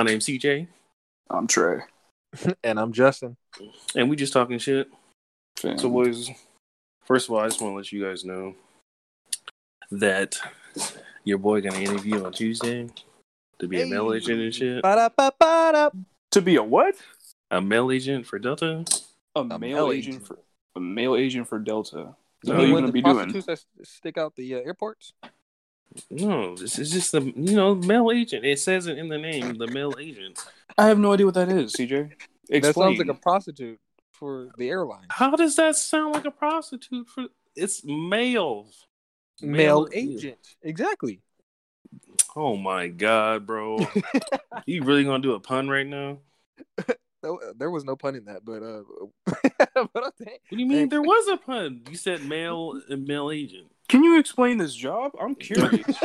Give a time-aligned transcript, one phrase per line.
[0.00, 0.66] My name's CJ,
[1.28, 1.80] I'm Trey.
[2.64, 3.36] and I'm Justin.
[3.94, 4.88] and we just talking shit.
[5.58, 5.76] Fam.
[5.76, 6.30] So, boys,
[7.04, 8.54] first of all, I just want to let you guys know
[9.90, 10.38] that
[11.24, 12.88] your boy gonna interview on Tuesday
[13.58, 14.82] to be a mail agent and shit.
[14.82, 15.90] Ba-da-ba-ba-da.
[16.30, 16.94] to be a what?
[17.50, 18.86] A mail agent for Delta.
[19.36, 20.26] A, A male, male agent, agent.
[20.26, 20.38] for
[20.76, 22.16] a male agent for Delta.
[22.46, 23.16] No, What are you you gonna of be doing?
[23.16, 25.12] prostitutes that stick out the uh, airports?
[26.10, 28.44] No, this is just the you know male agent.
[28.44, 30.38] It says it in the name, the male agent.
[30.78, 32.12] I have no idea what that is, CJ.
[32.48, 32.62] Explain.
[32.62, 33.80] That sounds like a prostitute
[34.12, 35.06] for the airline.
[35.08, 37.08] How does that sound like a prostitute?
[37.08, 37.24] For
[37.56, 38.66] it's mail.
[39.42, 40.38] Male agent.
[40.62, 41.20] Exactly.
[42.36, 43.78] Oh my god, bro!
[44.66, 46.18] you really gonna do a pun right now?
[47.22, 48.82] There- There was no pun in that, but uh,
[49.92, 51.82] but I think What do you mean there was a pun?
[51.90, 53.66] You said male and male agent.
[53.90, 55.12] Can you explain this job?
[55.20, 55.98] I'm curious.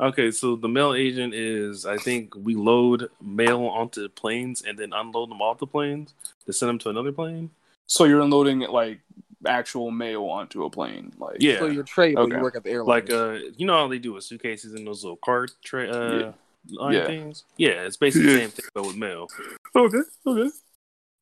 [0.00, 4.92] Okay, so the mail agent is I think we load mail onto planes and then
[4.92, 6.14] unload them off the planes
[6.46, 7.50] to send them to another plane.
[7.86, 8.98] so you're unloading like
[9.46, 11.60] actual mail onto a plane, like Yeah.
[11.60, 12.34] so you're Trey, Okay.
[12.36, 12.88] you work at the airline.
[12.88, 16.10] Like uh you know how they do with suitcases and those little cart tray uh
[16.10, 16.32] Yeah.
[16.72, 17.06] line Yeah.
[17.06, 17.44] things?
[17.56, 19.28] Yeah, it's basically the same thing but with mail.
[19.76, 20.50] Okay, okay.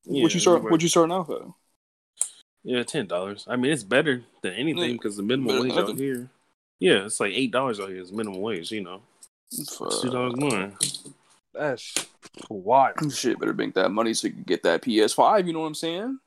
[0.05, 0.63] Yeah, what you start?
[0.63, 1.43] we What you starting off at?
[2.65, 3.45] Yeah, ten dollars.
[3.47, 6.29] I mean, it's better than anything Yeah, because the minimum better wage out here.
[6.79, 8.71] Yeah, it's like eight dollars out here is minimum wage.
[8.71, 9.01] You know,
[9.51, 10.71] it's two dollars more.
[11.53, 11.93] that's
[12.49, 13.13] wild.
[13.13, 15.45] Shit, better bank that money so you can get that PS5.
[15.45, 16.17] You know what I'm saying?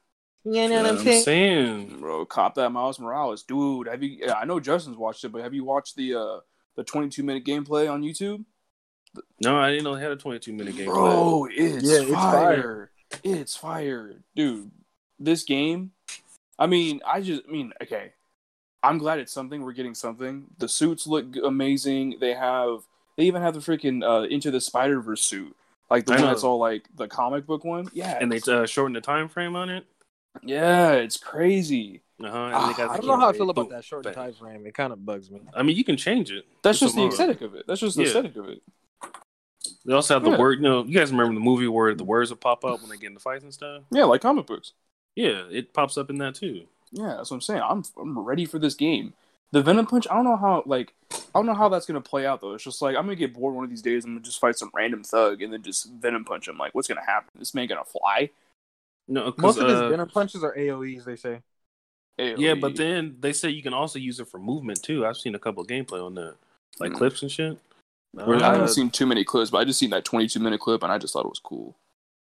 [0.45, 1.99] You Yeah, know what I'm saying.
[2.01, 3.89] Bro, cop that Miles Morales, dude.
[3.89, 4.19] Have you?
[4.25, 6.39] Yeah, I know Justin's watched it, but have you watched the uh
[6.77, 8.45] the 22 minute gameplay on YouTube?
[9.43, 10.87] No, I didn't know they had a twenty-two minute game.
[10.87, 12.91] Bro, it's, Yeah, it's fire.
[13.25, 14.71] It's fire, dude.
[15.19, 15.91] This game.
[16.59, 18.13] I mean, I just I mean, okay.
[18.83, 19.63] I'm glad it's something.
[19.65, 20.47] We're getting something.
[20.59, 22.19] The suits look amazing.
[22.21, 22.81] They have.
[23.17, 25.57] They even have the freaking uh, Into the Spider Verse suit,
[25.91, 26.29] like the I one know.
[26.29, 27.89] that's all like the comic book one.
[27.93, 29.85] Yeah, and they uh, shortened the time frame on it.
[30.43, 32.03] yeah, it's crazy.
[32.23, 32.51] Uh huh.
[32.53, 34.65] Ah, I don't know how I feel about that short time frame.
[34.67, 35.41] It kind of bugs me.
[35.55, 36.45] I mean, you can change it.
[36.63, 37.65] That's It's just the a aesthetic of it.
[37.67, 38.09] That's just the Yeah.
[38.09, 38.63] aesthetic of it.
[39.85, 40.59] They also have the word.
[40.59, 42.97] You know, you guys remember the movie where the words would pop up when they
[42.97, 43.83] get into fights and stuff?
[43.91, 44.73] Yeah, like comic books.
[45.19, 46.63] Yeah, it pops up in that too.
[46.93, 47.63] Yeah, that's what I'm saying.
[47.63, 49.15] I'm I'm ready for this game.
[49.51, 52.25] The Venom Punch, I don't know how like I don't know how that's gonna play
[52.25, 52.53] out though.
[52.53, 54.05] It's just like I'm gonna get bored one of these days.
[54.05, 56.57] I'm gonna just fight some random thug and then just Venom Punch him.
[56.57, 57.31] Like, what's gonna happen?
[57.37, 58.31] This man gonna fly?
[59.09, 61.05] No, Most because of his uh, venom punches are AOE's.
[61.05, 61.41] They say.
[62.17, 65.05] yeah, but then they say you can also use it for movement too.
[65.05, 66.37] I've seen a couple of gameplay on that,
[66.79, 66.99] like Hmm.
[66.99, 67.59] clips and shit.
[68.17, 70.85] Uh, I haven't seen too many clips, but I just seen that 22 minute clip
[70.85, 71.75] and I just thought it was cool.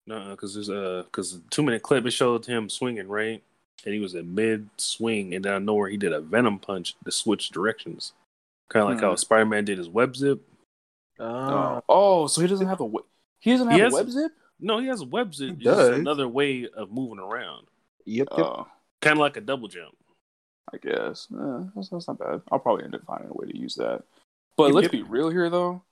[0.06, 3.41] No, because there's uh, because two minute clip it showed him swinging right,
[3.86, 6.59] and he was in mid swing, and then I know where he did a venom
[6.59, 8.14] punch to switch directions,
[8.69, 9.06] kind of like Hmm.
[9.06, 10.41] how Spider Man did his web zip.
[11.19, 13.02] Uh, Oh, oh, so he doesn't have a we-
[13.40, 14.31] he doesn't have He a has- web zip.
[14.59, 15.47] No, he has a web zip.
[15.50, 16.00] He It's just does.
[16.00, 17.68] another way of moving around,
[18.06, 18.28] yep.
[18.31, 18.40] yep.
[18.46, 18.68] Oh,
[19.02, 19.96] kind of like a double jump.
[20.74, 22.41] I guess Eh, that's, that's not bad.
[22.52, 24.03] I'll probably end up finding a way to use that.
[24.58, 24.91] But Yep, let's yep.
[24.91, 25.84] be real here, though.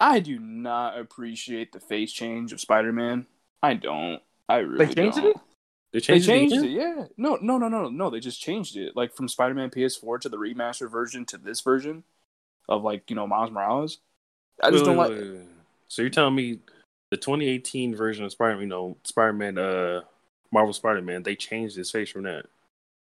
[0.00, 3.26] I do not appreciate the face change of Spider Man.
[3.62, 4.22] I don't.
[4.48, 5.26] I really they changed don't.
[5.36, 5.36] it?
[5.92, 6.64] They They changed, changed it.
[6.64, 7.04] it, yeah.
[7.16, 8.10] No, no, no, no, no.
[8.10, 12.04] They just changed it, like from Spider-Man PS4 to the remastered version to this version
[12.68, 13.98] of like you know Miles Morales.
[14.62, 15.18] I just Wait, don't wait, like.
[15.18, 15.48] wait, wait.
[15.88, 16.60] So you're telling me
[17.10, 20.02] the 2018 version of Spider, you know, Spider-Man, uh,
[20.52, 22.46] Marvel Spider-Man, they changed his face from that.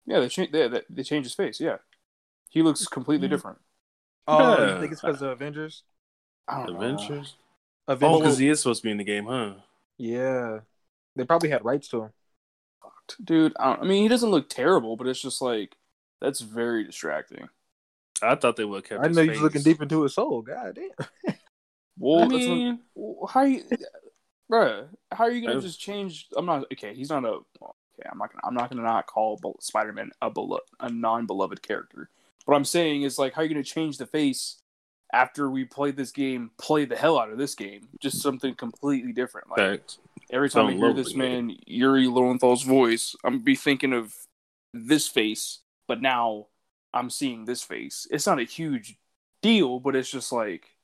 [0.07, 0.53] Yeah, they changed.
[0.53, 1.61] They, they, they changed his face.
[1.61, 1.79] Yeah,
[2.51, 3.31] he looks completely Mhm.
[3.31, 3.59] different.
[4.27, 4.75] Oh, Yeah.
[4.75, 5.83] you think it's because of Avengers?
[6.47, 6.81] I don't know.
[6.81, 7.35] Adventures.
[7.87, 8.21] Oh, Avengers.
[8.21, 9.55] because he is supposed to be in the game, huh?
[9.99, 10.61] Yeah,
[11.17, 12.11] they probably had rights to him.
[13.23, 13.53] dude.
[13.59, 15.77] I, don't, I mean, he doesn't look terrible, but it's just like
[16.21, 17.49] that's very distracting.
[18.23, 19.05] I thought they would have kept.
[19.05, 19.41] I know he's face.
[19.41, 20.43] looking deep into his soul.
[20.43, 21.35] God damn.
[22.01, 22.79] Well, I that's what- mean,
[23.29, 23.63] how you,
[24.51, 24.87] bruh?
[25.11, 26.29] How are you gonna I- just change?
[26.37, 26.95] I'm not okay.
[26.95, 27.29] He's not a.
[27.29, 28.43] Okay, I'm not gonna.
[28.45, 32.09] I'm not gonna not call Spider-Man a belo- a non-beloved character.
[32.45, 34.63] What I'm saying is like, how are you gonna change the face
[35.13, 36.51] after we played this game?
[36.59, 37.89] Play the hell out of this game.
[38.01, 39.49] Just something completely different.
[39.51, 39.99] Like facts.
[40.31, 44.15] every time I Don't hear this the man Yuri Lowenthal's voice, I'm be thinking of
[44.75, 46.47] this face, but now
[46.93, 48.07] I'm seeing this face.
[48.11, 48.97] It's not a huge
[49.43, 50.75] deal, but it's just like,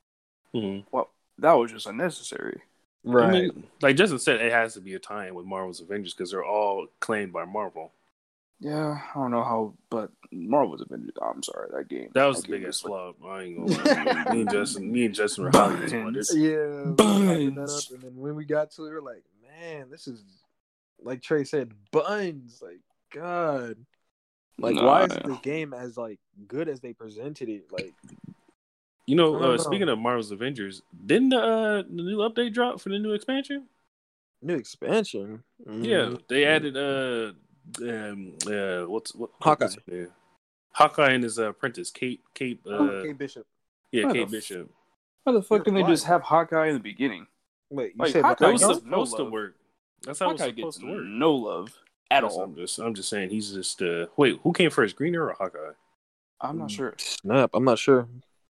[0.54, 0.84] Mhm.
[0.92, 2.62] well, that was just unnecessary.
[3.02, 3.28] Right.
[3.28, 6.30] I mean, like Justin said, it has to be a tie-in with Marvel's Avengers because
[6.30, 7.92] they're all claimed by Marvel.
[8.60, 11.12] Yeah, I don't know how, but Marvel's Avengers.
[11.20, 12.08] I'm sorry, that game.
[12.14, 13.30] That was that the game biggest was flop.
[13.30, 14.32] I ain't gonna lie.
[14.34, 16.26] me and Justin, me and Justin were highly disappointed.
[16.34, 16.48] yeah.
[16.84, 17.86] we that Buns.
[17.86, 19.24] up, and then when we got to it, we are like,
[19.60, 20.22] man, this is
[21.02, 22.60] like Trey said, buns.
[22.62, 22.80] Like,
[23.12, 23.76] God.
[24.58, 27.64] Like, Nah, why is the game as like good as they presented it?
[27.72, 27.92] Like,
[29.06, 29.56] You know, uh, know.
[29.58, 33.66] speaking of Marvel's Avengers, didn't the, uh, the new update drop for the new expansion?
[34.40, 35.42] New expansion.
[35.66, 36.28] Yeah, Mm.
[36.28, 37.32] they added uh,
[37.82, 39.30] um, uh, what's what?
[39.40, 39.66] Hawkeye.
[39.86, 40.10] what's?
[40.72, 43.46] Hawkeye and his uh, apprentice, Kate, Kate, uh, Oh, Kate Bishop.
[43.92, 44.70] yeah, What Kate the Bishop.
[45.24, 47.26] How the fuck You're can they just have Hawkeye in the beginning?
[47.70, 48.82] Wait, you Like, said Hawkeye That was gets Jones?
[48.84, 49.54] supposed no to work.
[50.02, 51.04] That's how it was Hawkeye gets supposed to work.
[51.06, 51.68] no love
[52.10, 52.42] at That's- all.
[52.44, 54.06] I'm just, I'm just saying he's just uh.
[54.16, 55.72] Wait, who came first, Green Arrow or Hawkeye?
[56.40, 56.72] I'm not Mm.
[56.76, 57.50] sure, Snap.
[57.54, 58.08] I'm not sure.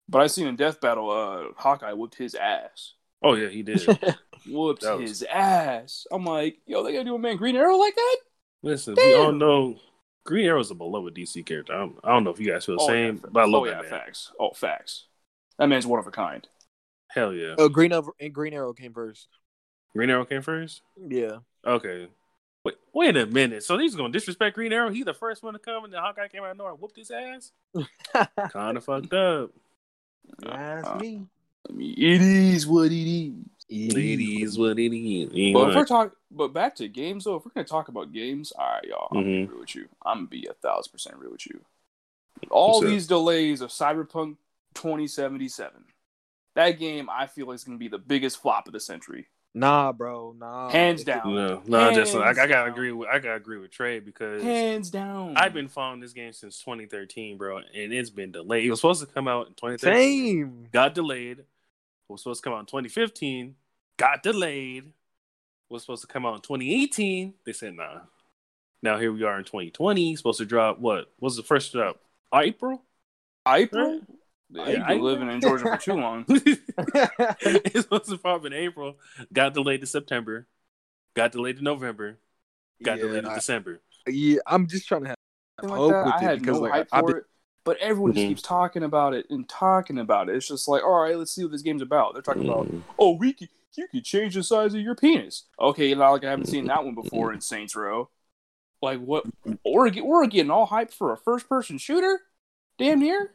[0.08, 2.94] but I seen in Death Battle, uh, Hawkeye whooped his ass.
[3.22, 3.80] Oh yeah, he did.
[4.50, 6.06] Whooped was- his ass.
[6.10, 8.16] I'm like, yo, they gotta do a man Green Arrow like that?
[8.64, 9.76] Listen, we all know
[10.24, 11.74] Green Arrow's a beloved DC character.
[11.74, 13.46] I don't, I don't know if you guys feel the Oh, same, yeah, but I
[13.46, 13.90] love oh, that yeah, man.
[13.90, 14.32] facts.
[14.40, 15.04] Oh, facts.
[15.58, 16.46] That man's one of a kind.
[17.08, 17.54] Hell yeah.
[17.58, 19.28] oh, Green Arrow and Green Arrow came first.
[19.94, 20.80] Green Arrow came first.
[20.96, 21.38] Yeah.
[21.64, 22.08] Okay.
[22.64, 23.62] Wait, wait a minute.
[23.62, 24.90] So he's gonna disrespect Green Arrow?
[24.90, 26.96] He the first one to come, and the Hawkeye came out of nowhere and whooped
[26.96, 27.52] his ass.
[28.50, 29.50] Kind of fucked up.
[30.38, 31.26] That's Uh, me.
[31.68, 33.34] I mean, it is what it is.
[33.68, 35.32] It is what it is.
[35.32, 37.88] You But if we're know, talking, but back to games though, if we're gonna talk
[37.88, 39.46] about games, all right, y'all, I'm gonna Mhm.
[39.46, 39.88] be real with you.
[40.04, 41.64] I'm gonna be a thousand percent real with you.
[42.50, 42.90] All What's up?
[42.90, 44.36] these delays of Cyberpunk
[44.74, 45.84] 2077,
[46.54, 50.32] that game I feel is gonna be the biggest flop of the century, Nah, bro.
[50.38, 50.68] Nah.
[50.70, 53.70] hands down, no, no, just I, I gotta Hands agree with I gotta agree with
[53.70, 55.34] Trey because hands down.
[55.36, 58.64] I've been following this game since 2013, bro, and it's been delayed.
[58.66, 59.94] It was supposed to come out in 2013.
[59.96, 60.68] Same.
[60.70, 61.44] got delayed.
[62.08, 63.54] Was supposed to come out in 2015,
[63.96, 64.92] got delayed.
[65.70, 67.34] Was supposed to come out in 2018.
[67.46, 68.00] They said nah.
[68.82, 70.14] Now here we are in 2020.
[70.16, 71.10] Supposed to drop what?
[71.20, 71.98] Was the first drop?
[72.34, 72.82] April?
[73.48, 74.00] April.
[74.50, 76.24] Yeah, You've been living in Georgia for too long.
[76.28, 78.96] it's supposed to pop in April.
[79.32, 80.46] Got delayed to September.
[81.16, 82.18] Got delayed to November.
[82.82, 83.80] Got yeah, delayed to I- December.
[84.06, 85.16] yeah, I'm just trying to have
[85.60, 86.04] Something hope like that.
[86.04, 87.24] with I it had because no like hype I've for been, it,
[87.64, 88.28] but everyone just Mhm.
[88.28, 90.36] keeps talking about it and talking about it.
[90.36, 92.12] It's just like, all right, let's see what this game's about.
[92.12, 92.82] They're talking about, Mm.
[92.98, 95.44] oh, we could, you could change the size of your penis.
[95.58, 98.08] Okay, not like I haven't seen that one before in Saints Row.
[98.82, 99.24] Like what?
[99.64, 102.20] We're we're getting all hyped for a first person shooter.
[102.78, 103.32] Damn near.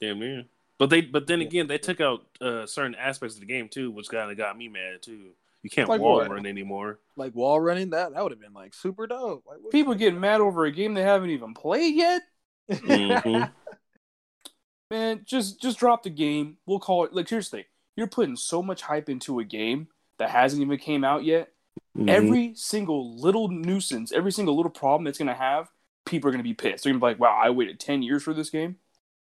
[0.00, 0.44] Damn near.
[0.78, 3.90] But they, but then again, they took out uh, certain aspects of the game too,
[3.90, 5.30] which kind of got me mad too.
[5.62, 6.30] You can't Like wall what?
[6.30, 7.00] run anymore.
[7.16, 7.90] like wall running.
[7.90, 9.44] That that would have been like super dope.
[9.46, 12.22] Like People getting mad over a game they haven't even played yet.
[12.70, 13.50] Mhm.
[14.90, 16.58] Man, just just drop the game.
[16.66, 17.12] We'll call it.
[17.12, 17.66] Like seriously,
[17.96, 21.52] you're putting so much hype into a game that hasn't even came out yet.
[21.96, 22.10] Mhm.
[22.10, 25.70] every single little nuisance, every single little problem it's gonna have,
[26.06, 26.84] people are gonna be pissed.
[26.84, 28.76] They're gonna be like, "Wow, I waited ten years for this game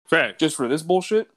[0.10, 0.40] fact.
[0.40, 1.30] just for this bullshit."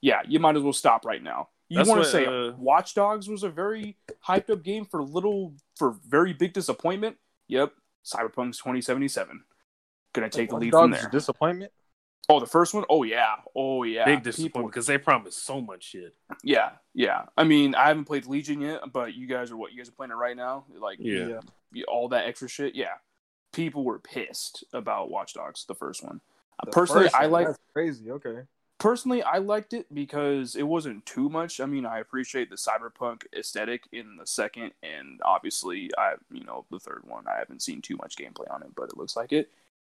[0.00, 1.48] Yeah, you might as well stop right now.
[1.68, 3.96] You want to say uh, Watch Dogs was a very
[4.26, 7.16] hyped up game for little for very big disappointment?
[7.48, 7.72] Yep,
[8.04, 8.60] Cyberpunk's
[10.16, 11.10] 2077 gonna take the lead Dogs from is there.
[11.10, 11.72] Disappointment.
[12.28, 12.84] Oh, the first one?
[12.90, 14.04] Oh yeah, oh yeah.
[14.04, 16.14] Big disappointment because they promised so much shit.
[16.42, 17.26] Yeah, yeah.
[17.36, 19.70] I mean, I haven't played Legion yet, but you guys are what?
[19.72, 20.64] You guys are playing it right now?
[20.76, 21.40] Like, Yeah.
[21.72, 22.74] y- all that extra shit.
[22.74, 22.94] Yeah,
[23.52, 26.20] people were pissed about Watch Dogs, the first one.
[26.58, 28.10] Uh, The personally, first I like That's crazy.
[28.10, 28.40] Okay.
[28.78, 31.60] personally I liked it because it wasn't too much.
[31.60, 36.64] I mean, I appreciate the cyberpunk aesthetic in the second, and obviously, I you know
[36.72, 37.28] the third one.
[37.28, 39.48] I haven't seen too much gameplay on it, but it looks like it.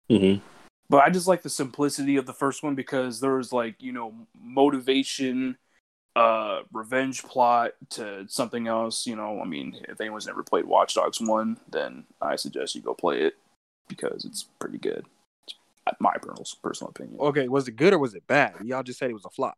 [0.09, 0.43] Mm-hmm.
[0.89, 3.91] But I just like the simplicity of the first one because there was like you
[3.91, 5.57] know motivation,
[6.15, 9.05] uh, revenge plot to something else.
[9.05, 12.81] You know, I mean, if anyone's never played Watch Dogs one, then I suggest you
[12.81, 13.35] go play it
[13.87, 15.05] because it's pretty good.
[15.45, 15.55] It's
[15.99, 17.19] my personal personal opinion.
[17.19, 17.47] Okay.
[17.47, 18.55] Was it good or was it bad?
[18.63, 19.57] Y'all just said it was a flop.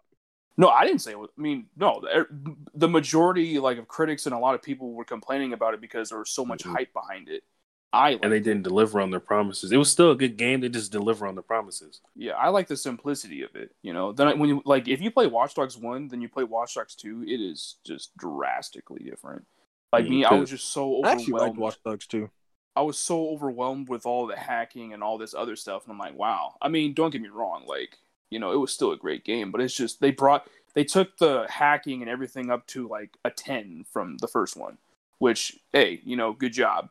[0.58, 1.12] No, I didn't say.
[1.12, 2.02] It was, I mean, no.
[2.02, 5.80] The, the majority, like, of critics and a lot of people were complaining about it
[5.80, 6.74] because there was so much Mhm.
[6.74, 7.44] hype behind it.
[7.92, 9.72] I And they didn't deliver on their promises.
[9.72, 10.62] It was still a good game.
[10.62, 12.02] They just deliver on the promises.
[12.16, 13.72] Yeah, I like the simplicity of it.
[13.82, 16.30] You know, then I, when you like, if you play Watch Dogs one, then you
[16.30, 19.46] play Watch Dogs two, it is just drastically different.
[19.92, 21.58] Like Mm, me, I was just so I actually liked overwhelmed.
[21.58, 22.30] Watch Dogs too.
[22.76, 26.00] I was so overwhelmed with all the hacking and all this other stuff, and I'm
[26.00, 26.56] like, wow.
[26.62, 27.98] I mean, don't get me wrong, like
[28.30, 31.18] you know, it was still a great game, but it's just they brought they took
[31.18, 34.78] the hacking and everything up to like a ten from the first one,
[35.18, 36.90] which hey, you know, good job.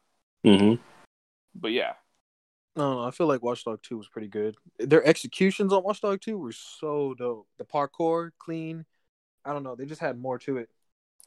[0.49, 0.83] Mm-hmm.
[1.55, 1.93] But yeah,
[2.77, 4.55] No, no, I feel like Watchdog 2 was pretty good.
[4.79, 7.47] Their executions on Watchdog 2 were so dope.
[7.59, 8.85] The parkour, clean.
[9.45, 9.75] I don't know.
[9.75, 10.69] They just had more to it.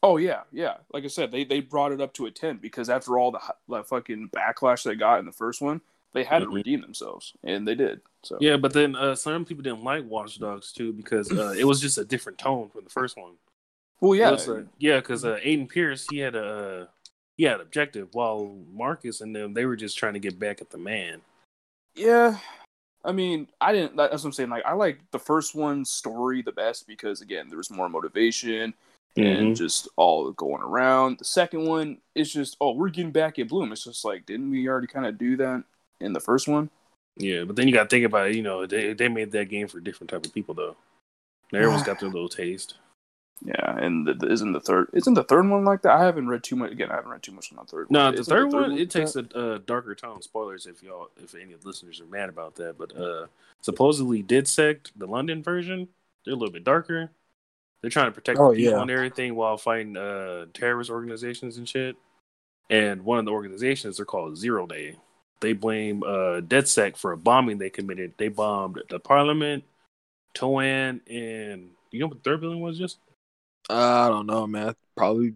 [0.02, 0.76] oh yeah, yeah.
[0.92, 3.38] Like I said, they they brought it up to a ten because after all the,
[3.38, 5.80] hu- the fucking backlash they got in the first one,
[6.12, 6.46] they had Mhm.
[6.46, 8.00] to redeem themselves, and they did.
[8.22, 11.64] So Yeah, but then uh, some people didn't like Watch Dogs too because uh, it
[11.64, 13.34] was just a different tone from the first one.
[14.00, 16.46] well, yeah, was, uh, yeah, because uh, Aiden Pearce he had a
[16.82, 16.86] uh,
[17.42, 20.70] he had objective while Marcus and them they were just trying to get back at
[20.70, 21.20] the man.
[21.96, 22.38] Yeah.
[23.04, 23.96] I mean, I didn't.
[23.96, 24.48] That's what I'm saying.
[24.48, 28.72] Like, I like the first one's story the best because again, there was more motivation
[29.18, 29.38] Mhm.
[29.38, 31.18] and just all going around.
[31.18, 33.72] The second one is just, oh, we're getting back at Blume.
[33.72, 35.64] It's just like, didn't we already kind of do that
[35.98, 36.70] in the first one?
[37.16, 38.36] Yeah, but then you got to think about it.
[38.36, 40.76] You know, they they made that game for different type of people though.
[41.52, 42.76] Everyone's got their little taste.
[43.44, 45.92] Yeah, and the, the, isn't the third isn't the third one like that?
[45.92, 46.70] I haven't read too much.
[46.70, 48.14] Again, I haven't read too much on the third No, one.
[48.14, 49.32] the Isn't third, one like it takes that?
[49.34, 50.22] a, a darker tone.
[50.22, 53.26] Spoilers if y'all, if any of the listeners are mad about that, but uh,
[53.60, 55.88] supposedly DedSec, the London version,
[56.24, 57.10] they're a little bit darker.
[57.80, 58.82] They're trying to protect Oh, the people yeah.
[58.82, 61.96] and everything while fighting uh terrorist organizations and shit.
[62.70, 64.96] And one of the organizations they're called Zero Day.
[65.40, 68.12] They blame uh DedSec for a bombing they committed.
[68.18, 69.64] They bombed the Parliament,
[70.32, 72.98] Toan, and you know what the third building was just?
[73.70, 74.74] I don't know, man.
[74.96, 75.34] Probably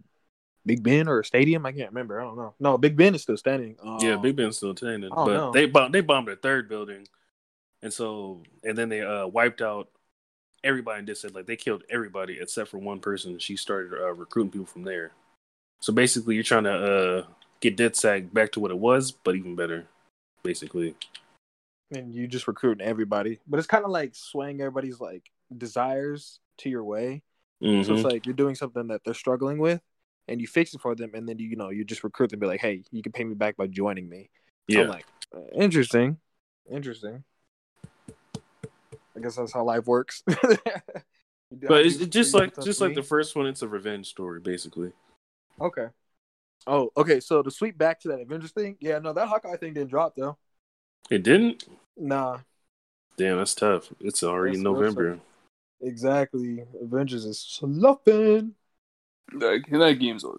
[0.64, 1.64] Big Ben or a stadium.
[1.64, 2.20] I can't remember.
[2.20, 2.54] I don't know.
[2.58, 3.76] No, Big Ben is still standing.
[3.82, 5.10] Um, Yeah, Big Ben's still standing.
[5.10, 5.52] But know.
[5.52, 7.06] they bombed they bombed a third building,
[7.82, 9.88] and so and then they uh wiped out
[10.64, 13.38] everybody and just said like they killed everybody except for one person.
[13.38, 15.12] She started uh, recruiting people from there.
[15.80, 17.26] So basically, you're trying to uh
[17.60, 19.86] get DedSec back to what it was, but even better,
[20.42, 20.96] basically.
[21.92, 23.38] and you just recruiting everybody.
[23.46, 27.22] But it's kind of like swaying everybody's like desires to your way.
[27.60, 27.94] So Mhm.
[27.94, 29.80] it's like you're doing something that they're struggling with,
[30.28, 32.40] and you fix it for them, and then you, you know you just recruit them,
[32.40, 34.30] be like, hey, you can pay me back by joining me.
[34.68, 35.06] yeah, I'm like,
[35.54, 36.18] interesting,
[36.70, 37.24] interesting.
[39.16, 40.22] I guess that's how life works.
[40.26, 43.46] but it's just like just like the first one.
[43.46, 44.92] It's a revenge story, basically.
[45.60, 45.86] okay.
[46.66, 47.20] Oh, okay.
[47.20, 50.14] So to sweep back to that Avengers thing, yeah, no, that Hawkeye thing didn't drop
[50.16, 50.36] though.
[51.10, 51.64] It didn't.
[51.96, 52.40] Nah,
[53.16, 53.92] Damn, that's tough.
[54.00, 55.20] It's already that's November.
[55.80, 56.64] Exactly.
[56.82, 58.54] Avengers is sloughing.
[59.38, 60.30] That, that game's a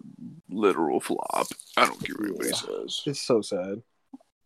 [0.48, 1.46] literal flop.
[1.76, 2.54] I don't care what anybody Yeah.
[2.54, 3.02] says.
[3.06, 3.82] It's so sad.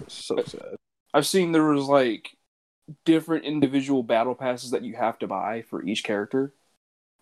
[0.00, 0.76] It's so sad.
[1.14, 2.36] I've seen there was like
[3.04, 6.54] different individual battle passes that you have to buy for each character.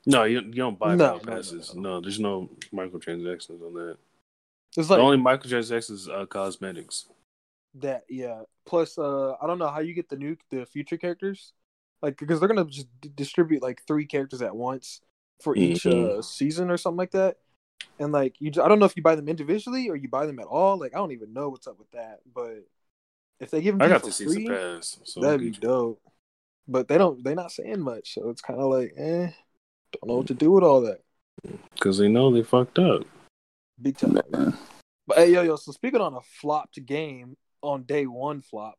[0.06, 1.74] No, you, you don't buy No, battle no, no, passes.
[1.74, 1.80] no.
[1.82, 3.96] No, there's no microtransactions on that.
[4.76, 7.06] It's like the like only microtransactions is uh, cosmetics.
[7.74, 8.42] that, yeah.
[8.66, 11.52] Plus, uh, I don't know how you get the new the future characters,
[12.02, 15.00] like because they're gonna just d- distribute like three characters at once
[15.42, 16.18] for each Mhm.
[16.18, 17.38] uh season or something like that.
[17.98, 20.26] And like you, just, I don't know if you buy them individually or you buy
[20.26, 20.78] them at all.
[20.78, 22.20] Like I don't even know what's up with that.
[22.34, 22.64] But
[23.40, 26.00] if they give them I got for the season free, pass, so that'd be dope.
[26.68, 27.22] But they don't.
[27.24, 29.30] They're not saying much, so it's kind of like, eh,
[29.92, 31.00] don't know what to do with all that.
[31.74, 33.02] because they know they fucked up.
[33.80, 34.18] Big time.
[35.06, 35.56] But hey, yo, yo.
[35.56, 38.78] So speaking on a flopped game on day one flop,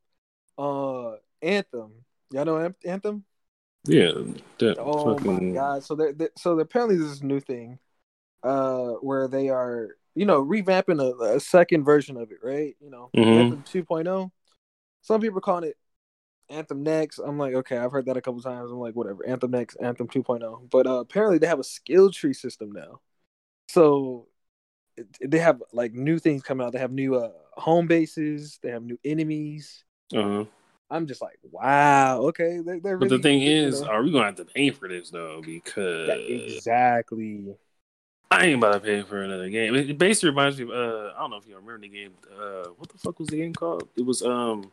[0.57, 1.91] uh, Anthem.
[2.31, 3.25] Y'all know Anthem?
[3.85, 4.11] Yeah,
[4.77, 5.83] Oh fucking my god!
[5.83, 7.79] So there, so apparently this new thing,
[8.43, 12.75] uh, where they are, you know, revamping a, a second version of it, right?
[12.79, 13.39] You know, Mhm.
[13.39, 14.31] Anthem 2.0.
[15.01, 15.77] Some people are calling it
[16.49, 17.17] Anthem Next.
[17.19, 18.71] I'm like, okay, I've heard that a couple times.
[18.71, 19.25] I'm like, whatever.
[19.25, 20.69] Anthem Next, Anthem 2.0.
[20.69, 23.01] But uh, apparently they have a skill tree system now.
[23.67, 24.27] So
[25.21, 26.73] they have like new things coming out.
[26.73, 28.59] They have new uh, home bases.
[28.61, 29.83] They have new enemies.
[30.13, 30.45] Uh-huh.
[30.91, 32.59] I'm just like, wow, okay.
[32.59, 35.09] They, they're But the thing is, know- are we gonna have to pay for this
[35.09, 35.41] though?
[35.43, 37.55] Because Yeah, exactly.
[38.29, 39.75] I ain't about to pay for another game.
[39.75, 42.11] It, it basically reminds me of uh, I don't know if you remember the game.
[42.31, 43.87] Uh, what the fuck was the game called?
[43.95, 44.71] It was um,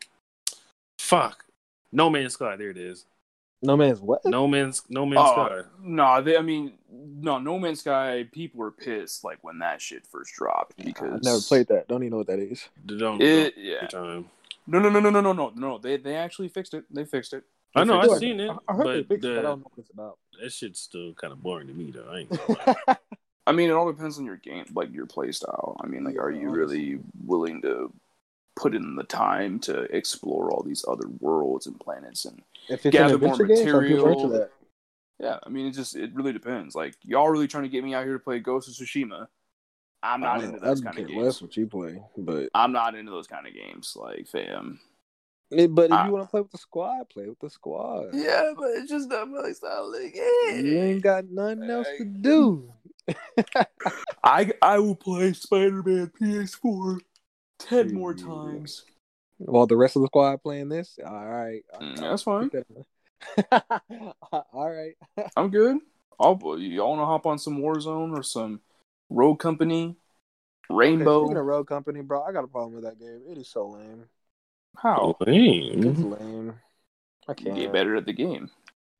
[0.98, 1.44] fuck,
[1.92, 2.56] No Man's Sky.
[2.56, 3.06] There it is.
[3.60, 4.24] No man's what?
[4.24, 5.68] No Man's No Man's Oh, Sky.
[5.82, 6.36] no, they.
[6.36, 8.28] I mean, no, No Man's Sky.
[8.30, 11.88] People were pissed like when that shit first dropped because I've never played that.
[11.88, 12.68] Don't even know what that is.
[12.86, 13.54] Don't, it.
[13.56, 14.30] don't Yeah, time.
[14.68, 15.78] No, no, no, no, no, no, no, no.
[15.78, 16.84] They they actually fixed it.
[16.90, 17.44] They fixed it.
[17.74, 19.70] I know, I've seen it, I heard they but fixed it, but I don't know
[19.74, 20.18] what it's about.
[20.40, 22.08] that shit's still kind of boring to me though.
[22.10, 22.98] I ain't gonna.
[23.46, 25.76] I mean, it all depends on your game, like your play style.
[25.82, 27.92] I mean, like, are you really willing to
[28.56, 32.26] put in the time to explore all these other worlds and planets?
[32.26, 34.28] And if it's Gather an more adventure game, some people are into material.
[34.30, 34.50] that.
[35.18, 36.74] yeah, I mean, it just it really depends.
[36.74, 39.28] Like, y'all really trying to get me out here to play Ghost of Tsushima?
[40.02, 41.22] I'm not I- into those kind of games.
[41.22, 43.94] less what you play, but I'm not into those kind of games.
[43.96, 44.80] Like, fam.
[45.50, 48.10] But if I- you want to play with the squad, play with the squad.
[48.12, 52.72] Yeah, but it's just not my style of You ain't got nothing else to do.
[54.24, 57.00] I I will play Spider Man PS4
[57.58, 58.84] ten more times.
[59.38, 62.50] While the rest of the squad playing this, all right, Mm, that's fine.
[64.52, 64.94] all right.
[65.36, 65.78] I'm good.
[66.20, 68.60] I'll y'all want to hop on some Warzone or some
[69.10, 69.96] Rogue Company,
[70.70, 71.24] Rainbow.
[71.24, 73.22] Speaking of Rogue Company, bro, I got a problem with that game.
[73.28, 74.04] It is so lame.
[74.76, 75.84] How lame?
[75.84, 76.10] It's Lame.
[76.10, 76.54] lame.
[77.26, 77.56] I can't.
[77.56, 78.50] get better at the game?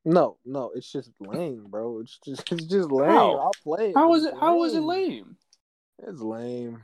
[0.04, 2.00] No, no, it's just lame, bro.
[2.00, 3.10] It's just it's just lame.
[3.10, 3.36] How?
[3.38, 3.94] I'll play it.
[3.96, 4.26] How but it?
[4.28, 5.36] it's How is it lame?
[6.06, 6.82] It's lame.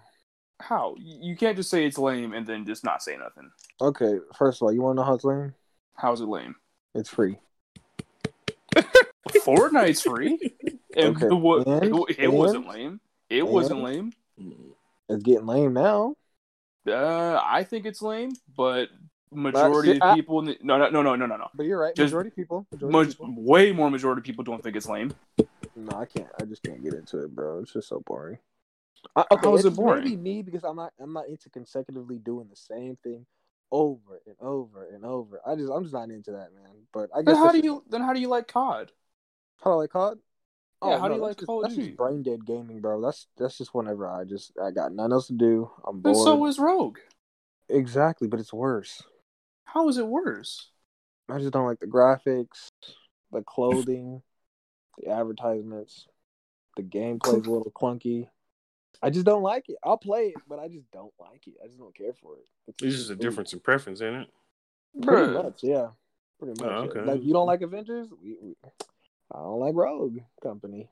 [0.61, 3.51] How you you can't just say it's lame and then just not say nothing.
[3.81, 5.55] Okay, first of all, you want to know how it's lame?
[5.97, 6.55] How's it lame?
[6.95, 7.39] It's free.
[9.29, 10.39] Fortnite's free,
[10.97, 11.67] and Okay, the what?
[11.67, 13.01] and- it, it and- wasn't lame.
[13.35, 14.13] It wasn't lame.
[15.09, 16.17] It's getting lame now.
[16.87, 18.89] Uh, I think it's lame, but
[19.33, 21.49] majority see, of I- people, the, no, no, no, no, no, no, no.
[21.55, 21.95] But you're right.
[21.95, 22.67] Just- Majority of people.
[22.73, 23.35] Majority Much, people.
[23.39, 25.13] way more majority of people don't think it's lame.
[25.77, 26.29] No, I can't.
[26.41, 27.59] I just can't get into it, bro.
[27.61, 28.39] It's just so boring.
[29.17, 30.05] I, okay, How is it's it boring?
[30.05, 30.93] Maybe me because I'm not.
[31.01, 33.27] I'm not into consecutively doing the same thing
[33.73, 35.41] over and over and over.
[35.47, 35.71] I just.
[35.73, 36.73] I'm just not into that, man.
[36.93, 37.35] But I guess.
[37.35, 37.83] Then how do you?
[37.91, 38.93] Then how do you like COD?
[39.63, 40.15] How do I call
[40.85, 40.89] it?
[40.89, 41.89] Yeah, oh, how do you like just, Call of That's Duty?
[41.89, 43.01] just brain dead gaming, bro.
[43.01, 45.71] That's that's just whenever I just I got nothing else to do.
[45.87, 46.25] I'm Then bored.
[46.25, 46.99] so is Rogue.
[47.69, 49.03] exactly, but it's worse.
[49.65, 50.71] How is it worse?
[51.29, 52.69] I just don't like the graphics,
[53.33, 54.23] the clothing,
[54.99, 56.07] the advertisements.
[56.77, 58.29] The gameplay's a little clunky.
[59.03, 59.77] I just don't like it.
[59.85, 61.55] I'll play it, but I just don't like it.
[61.63, 62.75] I just don't care for it.
[62.83, 64.29] It's just a difference in preference, isn't it?
[65.03, 65.45] Pretty Bruh.
[65.45, 65.89] much, yeah.
[66.39, 66.73] Pretty oh, much.
[66.73, 66.91] Oh, yeah.
[66.91, 67.13] okay.
[67.13, 68.09] Like you don't like Avengers?
[68.23, 68.55] We, we,
[69.35, 70.89] I don't like Rogue Company.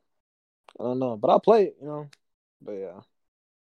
[0.79, 1.77] I don't know, but I'll play it.
[1.81, 2.11] You know,
[2.61, 3.01] but yeah.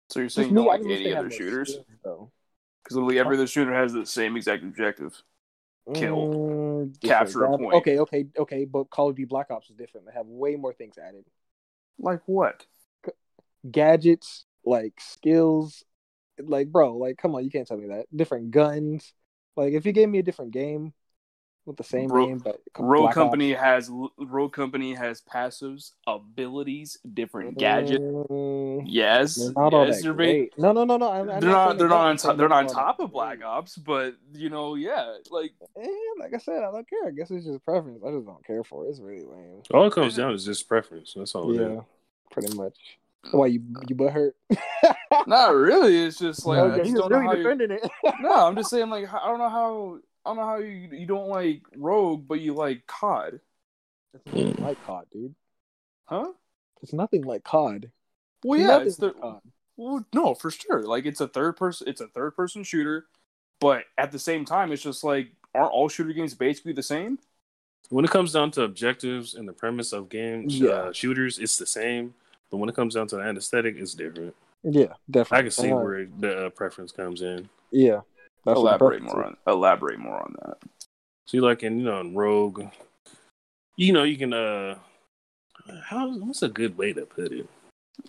[0.10, 1.78] So you're saying you me, don't I like any other shooters?
[2.04, 5.22] Because literally every other shooter has the same exact objective.
[5.94, 6.16] Kill.
[6.16, 7.74] Mm, Capture a point.
[7.76, 8.66] Okay, okay, okay.
[8.66, 10.08] But Call of Duty Black Ops is different.
[10.08, 11.26] They have way more things added.
[12.00, 12.66] Like what?
[13.70, 15.84] Gadgets, like skills,
[16.40, 18.06] like bro, like come on, you can't tell me that.
[18.16, 19.14] Different guns.
[19.56, 20.94] Like if you gave me a different game
[21.66, 25.92] with the same Ro- name, but Rogue Black Company Ops- has Rogue Company has passives,
[26.08, 28.02] abilities, different gadgets.
[28.04, 30.58] Mm, Yes, They're not all yes, that they're great.
[30.58, 31.12] No, no, no, no.
[31.12, 33.44] I'm, I'm they're not they're not on top they're not on top of Black.
[33.44, 35.88] Ops, but you know, yeah, like Eh,
[36.20, 37.08] like I said, I don't care.
[37.08, 38.02] I guess it's just preference.
[38.06, 38.90] I just don't care for it.
[38.90, 39.62] It's really lame.
[39.74, 41.14] All it comes down is just preference.
[41.16, 41.52] That's all.
[41.52, 41.70] it is.
[41.76, 41.82] yeah,
[42.32, 42.78] pretty much.
[43.32, 44.36] Why you you butt hurt?
[45.28, 46.06] not really.
[46.06, 47.90] It's just like I okay, just he don't know really how you, defending it.
[48.20, 51.06] No, I'm just saying like I don't know how I don't know how you you
[51.06, 53.40] don't like Rogue, but you like COD,
[54.14, 55.36] It's nothing like COD, dude.
[56.06, 56.32] huh?
[56.82, 57.92] It's nothing like COD.
[58.44, 59.42] Well, yeah, nothing it's the like COD.
[59.78, 60.84] well, no for sure.
[60.84, 63.08] Like it's a third person, it's a third person shooter,
[63.60, 67.20] but at the same time, it's just like aren't all shooter games basically the same?
[67.90, 70.70] When it comes down to objectives and the premise of games, Yeah.
[70.70, 72.14] uh, shooters, it's the same.
[72.50, 74.34] But when it comes down to the aesthetic, it's different.
[74.64, 75.38] Yeah, definitely.
[75.40, 77.50] I can see Uh, where the uh, preference comes in.
[77.72, 78.02] Yeah,
[78.46, 80.58] that's elaborate more on elaborate more on that.
[81.28, 82.64] See, like in you know, in Rogue,
[83.78, 84.76] you know, you can uh,
[85.84, 87.48] how what's a good way to put it?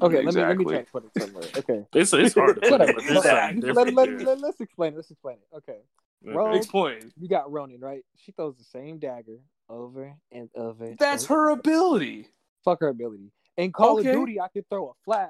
[0.00, 1.44] Okay, let me let me try to put it somewhere.
[1.56, 1.84] Okay.
[1.94, 3.74] It's it's hard to put it, Whatever.
[3.74, 4.96] but let, let, let, let's explain it.
[4.96, 5.56] Let's explain it.
[5.56, 5.72] Okay.
[6.24, 6.34] Okay.
[6.36, 7.12] Rogue- Explain.
[7.20, 8.04] You got Ronin, right?
[8.16, 10.94] She throws the same dagger over and over.
[10.98, 11.34] That's over.
[11.34, 12.28] her ability.
[12.64, 13.32] Fuck her ability.
[13.56, 14.08] In Call Okay.
[14.10, 15.28] of Duty, I could throw a flash,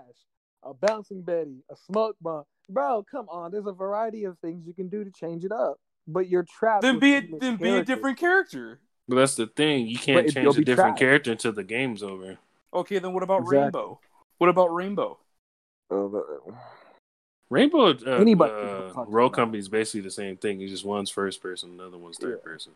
[0.63, 2.45] a bouncing Betty, a smoke bomb.
[2.69, 3.51] Bro, come on.
[3.51, 5.79] There's a variety of things you can do to change it up.
[6.07, 6.83] But you're trapped.
[6.83, 8.81] Then be a, these then be a different character.
[9.09, 9.87] But that's the thing.
[9.87, 10.99] You can't But change you'll a different trapped.
[10.99, 12.39] character until the game's over.
[12.75, 13.59] Okay, then what about Exactly.
[13.59, 14.01] Rainbow?
[14.39, 15.19] What about Rainbow?
[15.91, 16.09] Uh,
[17.51, 20.61] Rainbow uh, Anybody can uh, talk to Rogue about Company is basically the same thing.
[20.63, 22.45] It's just one's first person, another one's third Yeah.
[22.51, 22.73] person.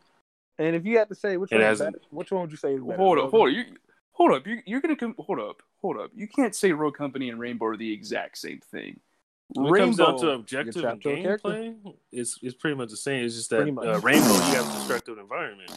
[0.58, 2.56] and if you had to say which It one, is better, which one would you
[2.58, 2.96] say is better?
[2.96, 3.54] Hold up, hold up.
[3.54, 3.64] You,
[4.12, 4.46] hold up.
[4.46, 5.14] You, you're gonna come.
[5.18, 6.10] hold up, hold up.
[6.14, 9.00] You can't say Rogue Company and Rainbow are the exact same thing.
[9.48, 11.48] When it comes down to objective and trapped to a character.
[11.48, 13.24] gameplay, it's it's pretty much the same.
[13.24, 15.70] It's just that uh, Rainbow you have a destructive environment.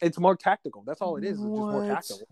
[0.00, 0.82] It's more tactical.
[0.86, 1.32] That's all it is.
[1.32, 2.26] It's just more tactical.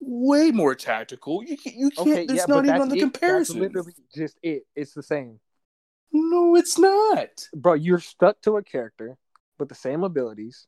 [0.00, 1.42] way more tactical.
[1.44, 1.76] You can't.
[1.76, 2.08] You can't.
[2.08, 3.00] Okay, it's yeah, not even on the it.
[3.00, 3.60] comparison.
[3.60, 4.66] That's literally just it.
[4.74, 5.40] It's the same,
[6.12, 7.48] No, it's not.
[7.54, 7.72] bro.
[7.74, 9.16] You're stuck to a character
[9.58, 10.66] with the same abilities,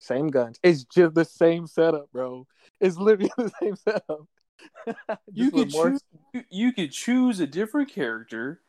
[0.00, 0.58] same guns.
[0.62, 2.46] It's just the same setup, bro.
[2.80, 4.26] It's literally the same setup.
[5.32, 6.00] You Just could more- choose.
[6.34, 8.60] you- You could choose a different character.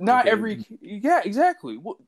[0.00, 0.30] Not Okay.
[0.30, 0.66] every.
[0.80, 1.76] Yeah, exactly.
[1.76, 1.98] What?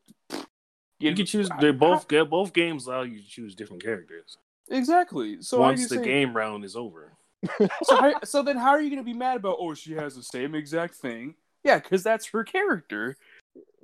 [0.98, 1.48] You can choose.
[1.60, 4.38] They both get both games allow you to choose different characters
[4.70, 5.42] exactly.
[5.42, 7.12] So once the say- game round is over.
[7.84, 9.58] So, how, so then, how are you going to be mad about?
[9.60, 11.34] Oh, she has the same exact thing.
[11.62, 13.16] Yeah, because that's her character.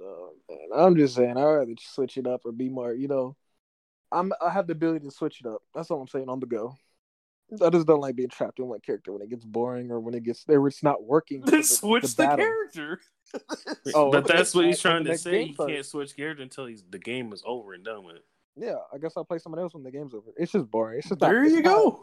[0.00, 0.58] Oh, man.
[0.74, 3.36] I'm just saying, I'd rather switch it up or be more, you know.
[4.10, 5.62] I'm I have the ability to switch it up.
[5.74, 6.76] That's all I'm saying on the go.
[7.60, 10.14] I just don't like being trapped in one character when it gets boring or when
[10.14, 11.42] it gets there it's not working.
[11.42, 12.36] Then the- switch the, battle.
[12.38, 13.00] character.
[13.94, 15.44] Oh, but that's what he's trying to say.
[15.46, 18.18] game You can't switch character until he's, the game is over and done with.
[18.56, 20.30] Yeah, I guess I'll play someone else when the game's over.
[20.36, 20.98] It's just boring.
[20.98, 22.00] It's just not, There it's you not- go.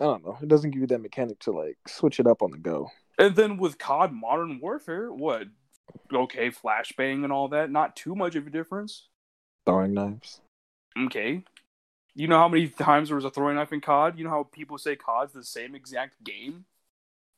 [0.00, 0.38] I don't know.
[0.42, 2.88] It doesn't give you that mechanic to like switch it up on the go.
[3.18, 5.44] And then with COD Modern Warfare, what?
[6.12, 7.70] Okay, flashbang and all that.
[7.70, 9.08] Not too much of a difference.
[9.66, 10.40] Throwing knives.
[11.06, 11.44] Okay.
[12.18, 14.18] You know how many times there was a throwing knife in COD?
[14.18, 16.64] You know how people say COD's the same exact game?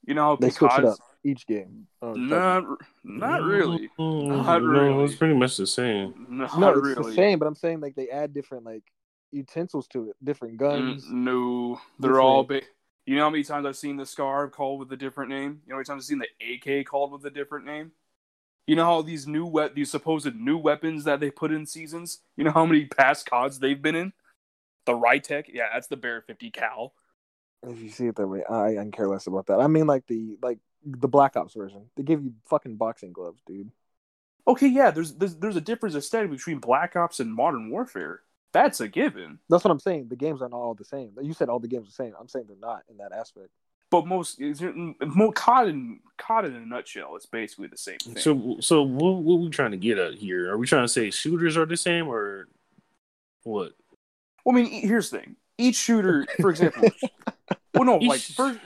[0.07, 1.87] You know how They switch it up each game.
[2.01, 2.65] Oh, not
[3.05, 3.91] not really.
[3.99, 5.05] Mm, Not no, really.
[5.05, 6.27] It's pretty much the same.
[6.31, 7.11] Not no, it's really.
[7.11, 8.85] the same, but I'm saying like they add different like
[9.33, 11.05] utensils to it, different guns.
[11.05, 12.65] Mm, no, they're all big.
[13.05, 15.61] You know how many times I've seen the Scar called with a different name?
[15.67, 17.93] You know how many times I've seen the AK called with a different name?
[18.67, 22.21] You know how these new we- these supposed new weapons that they put in seasons?
[22.35, 24.13] You know how many past CODs they've been in?
[24.87, 26.95] The Rytec, yeah, that's the Bear 50 cal.
[27.63, 29.61] If you see it that way, I, I can care less about that.
[29.61, 31.87] I mean, like the like the Black Ops version.
[31.97, 33.71] They give you fucking boxing gloves, dude.
[34.49, 38.23] Okay, yeah, there's there's, there's a difference aesthetic between Black Ops and Modern Warfare.
[38.53, 39.39] That's a given.
[39.49, 40.09] That's what I'm saying.
[40.09, 41.13] The games aren't all the same.
[41.21, 42.15] You said all the games are the same.
[42.19, 43.51] I'm saying they're not in that aspect.
[43.91, 48.17] But most, more COD in COD in a nutshell, it's basically the same thing.
[48.17, 50.51] So, so what, what are we trying to get at here?
[50.51, 52.47] Are we trying to say shooters are the same, or
[53.43, 53.73] what?
[54.45, 56.89] Well, I mean, here's the thing: each shooter, for example,
[57.75, 58.59] well, no, Each- like first,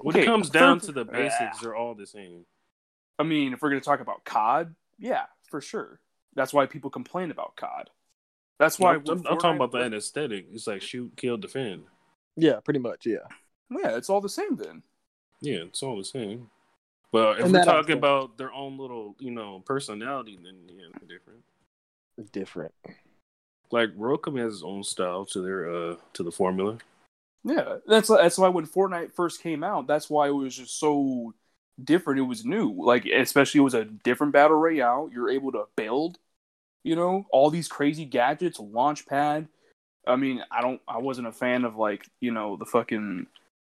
[0.00, 2.44] When okay, it comes down first- to the basics, they're all the same.
[3.18, 6.00] I mean, if we're gonna talk about COD, yeah, for sure.
[6.34, 7.90] That's why people complain about COD.
[8.58, 10.46] That's why I'm, I'm- I'm talking about the aesthetic.
[10.52, 11.84] It's like shoot, kill, defend.
[12.36, 13.04] Yeah, pretty much.
[13.06, 13.26] Yeah.
[13.70, 14.82] Yeah, it's all the same then.
[15.40, 16.48] Yeah, it's all the same.
[17.10, 17.98] But if And we're talking aspect.
[17.98, 21.40] about their own little, you know, personality, then yeah, they're different.
[22.32, 22.72] Different.
[23.72, 26.78] Like Welcome has his own style to their uh to the formula.
[27.42, 31.34] Yeah, that's that's why when Fortnite first came out, that's why it was just so
[31.82, 32.20] different.
[32.20, 35.10] It was new, like especially it was a different battle royale.
[35.12, 36.18] You're able to build,
[36.84, 39.48] you know, all these crazy gadgets, launch pad.
[40.06, 43.26] I mean, I don't, I wasn't a fan of like you know the fucking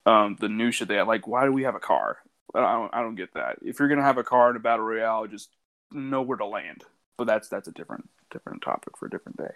[0.07, 1.07] um the new shit they had.
[1.07, 2.19] Like, why do we have a car?
[2.55, 3.59] I don't, I don't get that.
[3.63, 5.51] If you're gonna have a car in a battle royale, just
[5.93, 6.85] know where to land.
[7.17, 9.53] But that's that's a different different topic for a different day.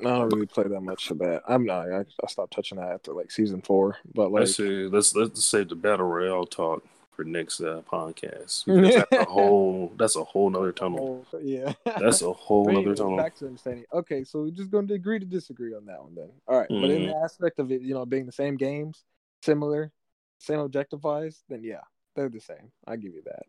[0.00, 1.42] I don't really play that much of that.
[1.48, 1.90] I'm not.
[1.90, 3.96] I, I stopped touching that after like season four.
[4.14, 8.64] But like, let's see, let's let's save the battle royale talk for next uh, podcast.
[8.92, 11.26] That's a whole that's a whole nother tunnel.
[11.32, 13.16] oh, yeah, That's a whole But nother tunnel.
[13.16, 13.84] back to understanding.
[13.92, 16.30] Okay, so we're just going to agree to disagree on that one then.
[16.46, 17.06] All right, but in Mhm.
[17.06, 19.04] the aspect of it, you know, being the same games,
[19.42, 19.92] similar,
[20.38, 21.80] same objective wise, then yeah,
[22.14, 22.70] they're the same.
[22.86, 23.42] I give you that.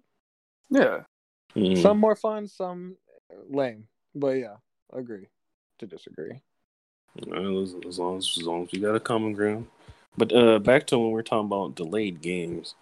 [0.69, 1.03] Yeah,
[1.55, 1.81] Mhm.
[1.81, 2.97] Some more fun, some
[3.49, 4.55] lame, but yeah,
[4.93, 5.27] agree
[5.79, 6.41] to disagree.
[7.25, 9.67] Well, as, as long as as long as we got a common ground.
[10.17, 12.75] But uh, back to when we are talking about delayed games.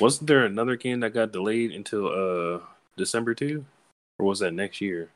[0.00, 2.60] Wasn't there another game that got delayed until uh
[2.96, 3.64] December too,
[4.18, 5.10] or was that next year?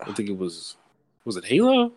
[0.00, 0.76] I think it was.
[1.24, 1.92] Was it Halo?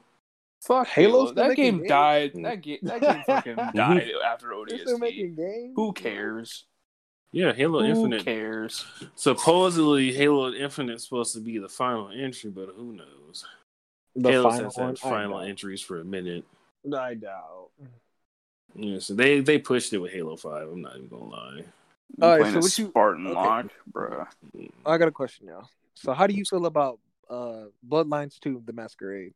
[0.62, 1.26] fuck Halo.
[1.26, 1.90] still That making game games?
[1.90, 2.32] died.
[2.36, 5.00] That game that game fucking died after They're still ODST.
[5.00, 5.74] making games.
[5.76, 6.66] Who cares?
[7.32, 8.24] Yeah, Halo Who Infinite.
[8.24, 8.86] cares?
[9.16, 13.46] Supposedly, Halo Infinite is supposed to be the final entry, but who knows?
[14.16, 15.48] The Halo final has had final doubt.
[15.50, 16.46] entries for a minute.
[16.96, 17.70] I doubt.
[18.76, 20.68] Yeah, so they they pushed it with Halo Five.
[20.70, 21.56] I'm not even gonna lie.
[21.58, 21.66] You
[22.22, 23.36] All right, so what you- Spartan okay.
[23.36, 24.28] lock, bruh.
[24.86, 25.68] I got a question now.
[25.96, 27.00] So, how do you feel about
[27.30, 29.34] uh Bloodlines 2 The Masquerade?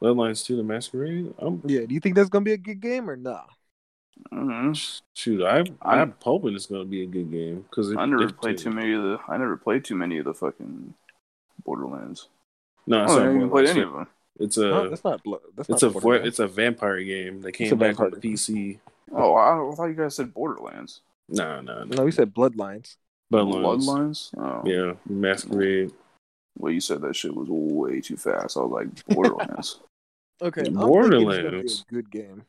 [0.00, 1.34] Bloodlines 2 The Masquerade?
[1.38, 3.44] I'm Yeah, do you think that's gonna be a good game or nah?
[4.32, 5.00] Mhm.
[5.14, 8.58] shoot, I I'm I'm- hoping it's gonna be a good game because I never played
[8.58, 9.18] too many of the.
[9.28, 10.94] I never played too many of the fucking
[11.64, 12.28] Borderlands.
[12.86, 14.06] No, I it's haven't not even played any of them.
[14.38, 14.62] It's Huh?
[14.62, 15.40] a that's not blood.
[15.56, 18.16] That's it's not a vo- it's a vampire game that It's came back on the
[18.16, 18.78] PC.
[19.12, 21.00] Oh, I, I thought you guys said Borderlands.
[21.28, 22.96] Nah, nah, no, we said Bloodlines.
[23.32, 23.84] Bloodlines.
[23.86, 24.30] Bloodlines.
[24.38, 25.92] Oh, Yeah, Masquerade.
[26.58, 28.56] Well, you said that shit was way too fast.
[28.56, 29.80] I was like Borderlands.
[30.42, 31.62] Okay, Borderlands.
[31.72, 32.42] it's be a good game.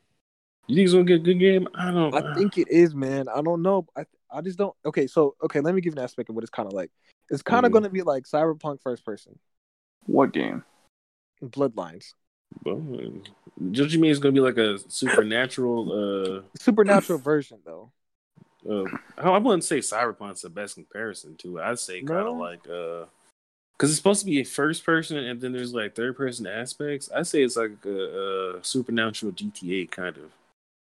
[0.68, 1.68] You think it's gonna get a good game?
[1.76, 2.12] I don't.
[2.12, 2.18] Know.
[2.18, 3.28] I think it is, man.
[3.28, 3.86] I don't know.
[3.98, 4.74] I I just don't.
[4.86, 6.90] Okay, so okay, let me give you an aspect of what it's kind of like.
[7.30, 7.74] It's kind of Mhm.
[7.74, 9.38] going to be like Cyberpunk first person,
[10.06, 10.64] what game?
[11.44, 12.16] Bloodlines,
[12.66, 12.78] Well,
[13.72, 15.92] Don't you mean it's gonna be like a supernatural?
[15.92, 17.92] uh supernatural version though.
[18.70, 18.86] uh,
[19.18, 21.62] I wouldn't say Cyberpunk's the best comparison to it.
[21.64, 22.40] I'd say kind of No?
[22.40, 23.06] like uh,
[23.74, 27.10] because it's supposed to be a first person, and then there's like third person aspects.
[27.16, 30.32] I'd say it's like a, a supernatural GTA kind of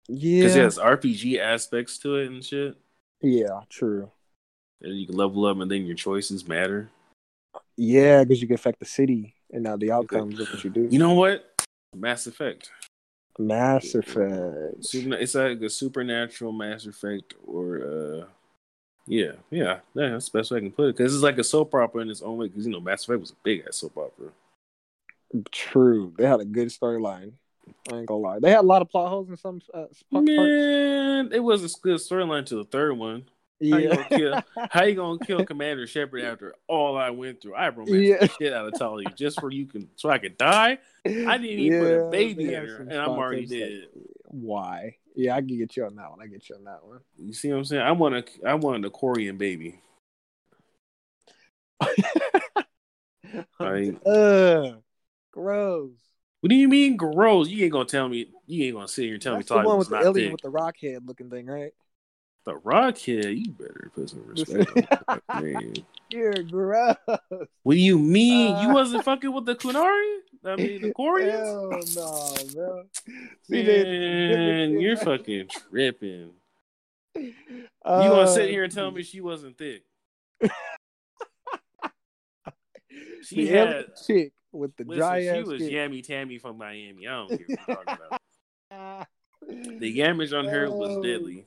[0.07, 2.77] Yeah, because it has RPG aspects to it and shit.
[3.21, 4.11] yeah, true.
[4.81, 6.89] And you can level up, and then your choices matter.
[7.77, 10.87] Yeah, because you can affect the city and now the outcomes of what you do.
[10.89, 11.51] You know what?
[11.95, 12.71] Mass Effect.
[13.37, 14.93] Mass Effect.
[14.93, 18.25] It's like a supernatural Mass Effect, or uh,
[19.07, 20.09] yeah, yeah, yeah.
[20.09, 20.97] That's the best way I can put it.
[20.97, 22.47] Because it's like a soap opera in its own way.
[22.47, 24.29] Because you know, Mass Effect was a big ass soap opera.
[25.51, 26.13] True.
[26.17, 27.33] They had a good storyline.
[27.91, 28.39] I ain't gonna lie.
[28.39, 30.29] They had a lot of plot holes in some uh, parts.
[30.29, 33.25] Man, it was a good storyline to the third one.
[33.61, 34.41] How you gonna kill?
[34.71, 37.55] How you gonna kill Commander Shepard after all I went through?
[37.55, 38.17] I romanced Yeah.
[38.19, 40.77] the shit out of Talia just for you can so I could die.
[41.05, 43.87] I didn't even put a baby in her, and I'm already like, dead.
[44.25, 44.97] Why?
[45.15, 46.21] Yeah, I can get you on that one.
[46.21, 46.99] I get you on that one.
[47.17, 47.81] You see what I'm saying?
[47.83, 49.79] I want a, I wanted a Quarian baby.
[53.59, 54.73] I- uh,
[55.31, 55.91] gross.
[56.41, 57.47] What do you mean gross?
[57.49, 58.27] You ain't gonna tell me.
[58.45, 60.31] You ain't gonna sit here and tell That's me the one with the alien thick.
[60.33, 61.71] with the rock head looking thing, right?
[62.45, 64.69] The Rock Kid, you better put some respect.
[65.07, 65.73] on that name.
[66.11, 66.95] You're gross.
[67.07, 68.49] What do you mean?
[68.61, 70.17] you Uh, wasn't fucking with the Kunari?
[70.45, 71.31] I mean the Koreans?
[71.33, 72.83] Hell no, bro.
[73.49, 76.31] See, they- Man, you're fucking tripping.
[77.17, 77.33] You
[77.83, 79.83] Uh, gonna sit here and tell me she wasn't thick?
[83.23, 85.71] She had alien chick with the listen, dry she was skin.
[85.71, 87.07] Yammy Tammy from Miami.
[87.07, 87.97] I don't care what you're talking
[88.69, 89.07] about.
[89.79, 91.01] The yamage on her was Oh.
[91.03, 91.45] deadly.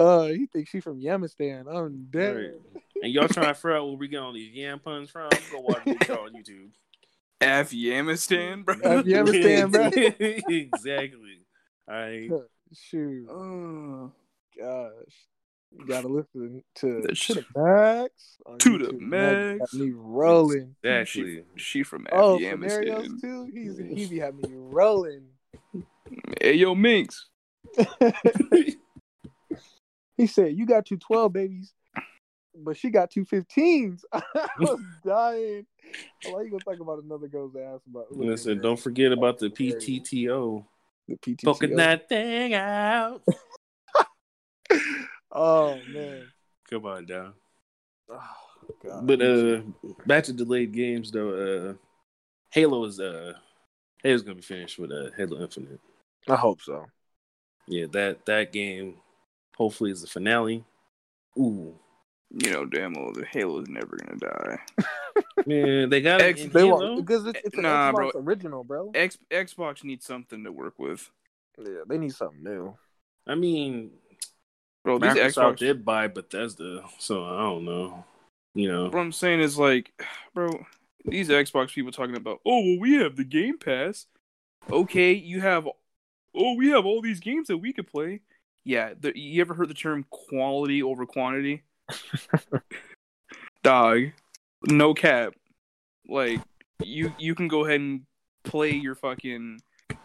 [0.00, 1.66] Oh, he thinks she from Yemistan.
[1.66, 2.36] I'm dead.
[2.36, 2.82] Right.
[3.02, 5.28] And y'all trying to figure out where we get all these yam puns from?
[5.52, 6.70] Go watch the show on YouTube.
[7.40, 8.74] Afghanistan, bro.
[8.76, 9.90] Af- Yemistan, bro.
[10.48, 11.40] exactly.
[11.88, 12.30] All right.
[12.74, 14.12] Shoot, Oh,
[14.58, 15.14] gosh,
[15.72, 18.36] you gotta listen to That's- to the max.
[18.58, 18.90] To the YouTube.
[18.90, 19.00] That
[19.58, 19.72] max.
[19.72, 20.74] got me rolling.
[20.84, 21.44] Exactly.
[21.56, 22.82] she, she from Oh, Afghanistan.
[22.84, 23.50] scenarios too.
[23.54, 25.28] He's he be having me rolling.
[26.42, 27.26] Hey, yo, Minx.
[30.18, 31.72] He said, "You got two 12 babies,
[32.54, 34.22] but she got two 15s." I
[34.58, 35.64] was dying.
[36.24, 37.80] Why you gonna talk about another girl's ass?
[37.88, 40.66] About Listen, don't forget about the PTTO.
[41.06, 41.44] the PTTO.
[41.44, 43.22] Poking that thing out.
[45.30, 46.26] Oh man.
[46.70, 47.34] Come on down.
[48.10, 48.20] Oh,
[48.82, 49.06] God.
[49.06, 49.60] But uh
[50.06, 51.74] back to delayed games though, uh
[52.50, 53.34] Halo is uh
[54.02, 55.80] Halo's gonna be finished with uh Halo Infinite.
[56.28, 56.86] I hope so.
[57.66, 58.96] Yeah, that that game
[59.58, 60.64] hopefully is the finale.
[61.38, 61.74] Ooh.
[62.30, 64.58] You know, damn well, the Halo's never gonna die.
[65.46, 66.78] Man, they got it X- in They Halo.
[66.78, 68.20] won't because it's, it's an Nah, Xbox bro.
[68.22, 68.90] original, bro.
[68.94, 71.10] X Xbox needs something to work with,
[71.58, 72.76] Yeah, they need something new.
[73.26, 73.90] I mean
[74.84, 74.98] bro.
[74.98, 75.56] These Xbox.
[75.58, 78.04] did buy Bethesda, so I don't know.
[78.54, 78.84] You know.
[78.84, 79.92] What I'm saying is like,
[80.34, 80.50] bro,
[81.06, 84.06] these Xbox people talking about, oh well, we have the Game Pass.
[84.70, 85.66] Okay, you have,
[86.34, 88.20] oh, we have all these games that we could play.
[88.68, 91.62] Yeah, the, you ever heard the term quality over quantity?
[93.62, 94.08] Dog,
[94.66, 95.32] no cap.
[96.06, 96.42] Like
[96.84, 98.02] you, you can go ahead and
[98.44, 99.60] play your fucking.
[99.90, 99.96] I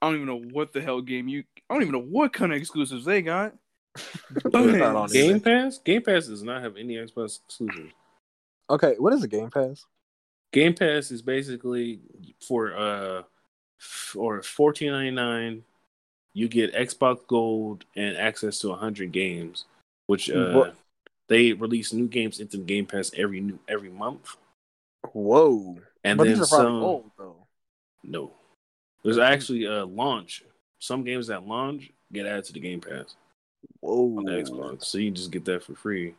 [0.00, 1.42] don't even know what the hell game you.
[1.68, 3.54] I don't even know what kind of exclusives they got.
[4.52, 5.44] They're not on Game it.
[5.44, 5.78] Pass?
[5.78, 7.92] Game Pass does not have any Xbox exclusives.
[8.70, 9.84] Okay, what is a Game Pass?
[10.52, 12.02] Game Pass is basically
[12.46, 13.22] for uh
[13.78, 15.64] for fourteen ninety nine,
[16.36, 19.64] you get Xbox Gold and access to hundred games,
[20.06, 20.70] which uh
[21.28, 24.36] they release new games into the Game Pass every new every month,
[25.12, 25.78] Whoa.
[26.04, 27.10] and but then some.
[27.16, 27.36] though.
[28.04, 28.32] No,
[29.02, 30.42] there's actually a launch.
[30.78, 33.16] Some games that launch get added to the Game Pass
[33.80, 34.18] Whoa.
[34.18, 36.14] on the Xbox, so you just get that for free.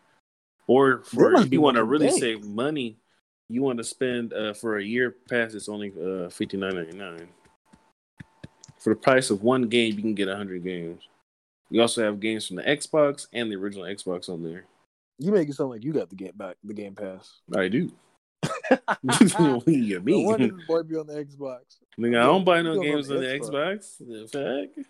[0.65, 2.19] Or for if you want to really bank.
[2.19, 2.97] save money,
[3.49, 5.53] you want to spend uh, for a year pass.
[5.53, 7.27] It's only uh, fifty nine ninety nine.
[8.87, 11.01] For the price of one game, you can get hundred games.
[11.69, 14.63] You also have games from the Xbox and the original Xbox on there.
[15.19, 17.41] You make it sound like you got the game back, the Game Pass.
[17.53, 17.91] I do.
[19.39, 20.23] no you me.
[20.23, 21.59] wonder this boy be on the Xbox.
[21.99, 23.97] Nigga, I don't buy no games on on the the Xbox.
[23.97, 24.85] The fuck?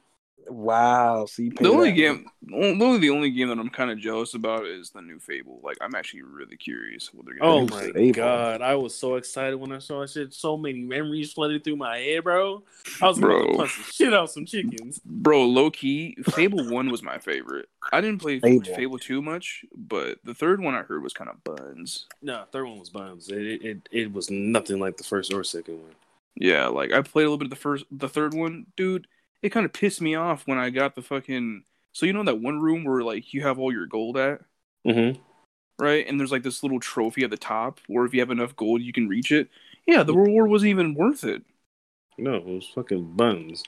[0.49, 1.25] Wow.
[1.25, 1.95] So you The only that.
[1.95, 5.59] game, only the only game that I'm kind of jealous about is the new Fable.
[5.63, 7.63] Like, I'm actually really curious what they're gonna do.
[7.63, 7.73] Oh do.
[7.75, 8.13] my Fable.
[8.13, 10.33] god, I was so excited when I saw that shit.
[10.33, 12.63] So many memories flooded through my head, bro.
[13.01, 13.57] I was about to Bro.
[13.57, 14.99] punch the shit out some chickens.
[15.05, 17.67] Bro, low key, Fable One was my favorite.
[17.91, 18.65] I didn't play Fable.
[18.75, 22.05] Fable, Two much, but the third one I heard was kind of buns.
[22.21, 23.29] No, third one was buns.
[23.29, 25.91] It, it it it was nothing like the first or second one.
[26.39, 29.07] Yeah, like I played a little bit of the first, the third one, dude.
[29.41, 31.63] It kind of pissed me off when I got the fucking.
[31.93, 34.41] So you know that one room where like you have all your gold at,
[34.85, 35.19] Mm-hmm.
[35.83, 36.05] right?
[36.07, 38.81] And there's like this little trophy at the top where if you have enough gold,
[38.81, 39.49] you can reach it.
[39.85, 41.43] Yeah, the reward wasn't even worth it.
[42.17, 43.63] No, it was fucking buns.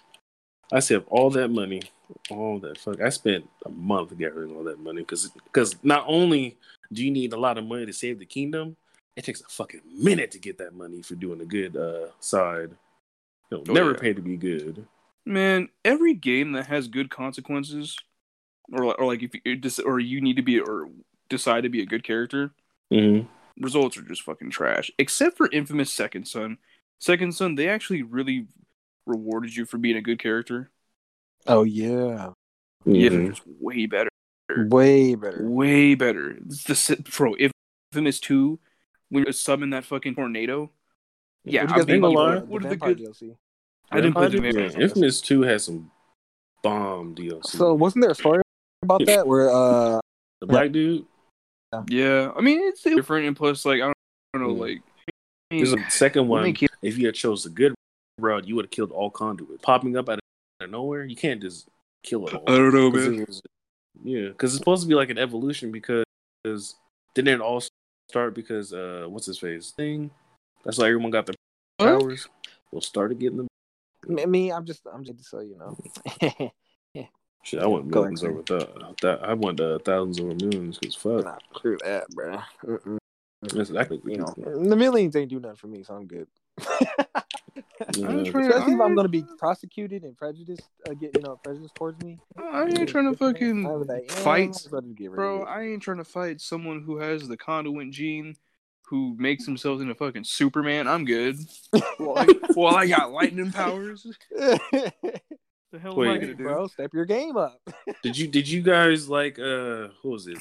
[0.72, 1.82] I saved all that money,
[2.30, 3.02] all that fuck.
[3.02, 6.58] I spent a month gathering all that money because because not only
[6.94, 8.76] do you need a lot of money to save the kingdom,
[9.16, 12.72] it takes a fucking minute to get that money for doing a good uh side.
[13.52, 13.98] It'll Oh, never yeah.
[14.00, 14.86] pay to be good.
[15.30, 17.96] Man, every game that has good consequences,
[18.72, 20.90] or or like if you dis- or you need to be or
[21.30, 22.52] decide to be a good character,
[22.92, 23.28] Mm-hmm.
[23.64, 24.90] results are just fucking trash.
[24.98, 26.58] Except for Infamous Second Son.
[27.00, 28.48] Second Son, they actually really
[29.06, 30.72] rewarded you for being a good character.
[31.46, 32.32] Oh yeah.
[32.86, 33.30] Yeah, Mhm.
[33.30, 34.10] just way better.
[34.58, 35.48] Way better.
[35.48, 36.32] Way better.
[36.48, 37.36] It's the si- bro.
[37.94, 38.60] Infamous Two,
[39.10, 40.72] when you summon that fucking tornado.
[41.46, 43.06] Yeah, What'd I you guys mean, think the, what the are the Vampire good?
[43.14, 43.36] DLC?
[43.92, 44.82] I didn't play the Yeah, Vampire.
[44.82, 45.92] Infamous Two has some
[46.64, 47.46] bomb DLC.
[47.48, 48.42] So wasn't there a story
[48.84, 50.00] about that where uh
[50.42, 51.06] the black dude.
[51.88, 53.94] Yeah, I mean it's different, and plus, like I don't,
[54.34, 54.60] I don't know, Mm.
[54.60, 54.82] like
[55.52, 56.44] There's a second one.
[56.44, 57.74] they If you had chose the good
[58.20, 59.62] route, you would have killed all conduit.
[59.62, 60.20] Popping up out
[60.62, 61.68] of nowhere, you can't just
[62.04, 62.44] kill it all.
[62.48, 63.26] I don't know, man.
[63.26, 63.42] was-
[64.04, 65.72] yeah, because it's supposed to be like an evolution.
[65.72, 66.06] Because
[67.16, 67.62] didn't it all
[68.10, 70.10] start because uh, what's his face thing?
[70.64, 71.36] That's why everyone got their
[71.78, 72.28] powers.
[72.72, 73.48] We'll start getting them.
[74.10, 76.52] I mean, I'm just, I'm just so you know.
[77.44, 78.36] Shit, I want Go millions ahead.
[78.36, 78.98] over that.
[79.02, 80.78] that I want uh, thousands over millions.
[80.78, 82.38] Cause fuck, nah, screw that, bro.
[82.66, 82.98] Mm-mm.
[83.42, 86.28] that's exactly You know, the millions ain't do nothing for me, so I'm good.
[87.96, 88.08] Yeah.
[88.10, 91.72] I'm trying Especially if I'm gonna be prosecuted and prejudiced, uh, get you know, prejudice
[91.74, 92.20] towards me.
[92.38, 95.12] I ain't trying to fucking I was like, yeah, fight, might as well just get
[95.12, 95.44] rid bro.
[95.44, 98.36] I ain't trying to fight someone who has the conduit gene,
[98.90, 100.88] who makes themselves into fucking Superman.
[100.88, 101.38] I'm good.
[102.00, 104.06] well, I, well, I got lightning powers.
[105.72, 106.22] The hell am I Wait.
[106.22, 106.44] gonna do?
[106.46, 107.62] bro, step your game up.
[108.04, 110.40] Did you did you guys like uh what was it?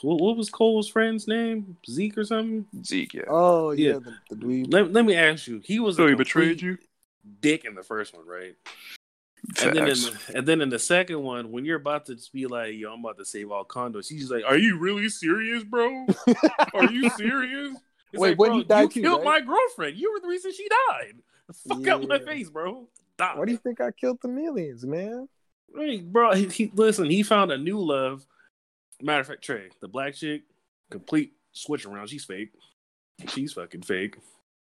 [0.00, 1.76] What, what was Cole's friend's name?
[1.86, 2.64] Zeke or something?
[2.86, 3.22] Zeke, yeah.
[3.28, 3.98] Oh yeah, Yeah.
[3.98, 4.72] the, the dweeb.
[4.72, 5.60] Let, let me ask you.
[5.62, 6.78] He was so a he betrayed you.
[7.42, 8.56] dick in the first one, right?
[9.62, 12.32] And then, in the, and then in the second one, when you're about to just
[12.32, 15.62] be like, "Yo, I'm about to save all condos," he's like, "Are you really serious,
[15.64, 16.06] bro?
[16.72, 17.76] Are you serious?"
[18.12, 19.40] It's Wait, like, when bro, he died you too, killed right?
[19.40, 19.96] my girlfriend.
[19.96, 21.14] You were the reason she died.
[21.68, 22.88] Fuck out my face, bro.
[23.16, 23.34] Die.
[23.36, 25.28] Why do you think I killed the millions, man?
[25.76, 27.06] Hey, bro, he, he listen.
[27.06, 28.26] He found a new love.
[29.02, 30.42] Matter of fact, Trey, the black chick,
[30.90, 32.08] complete switch around.
[32.08, 32.52] She's fake.
[33.28, 34.16] She's fucking fake.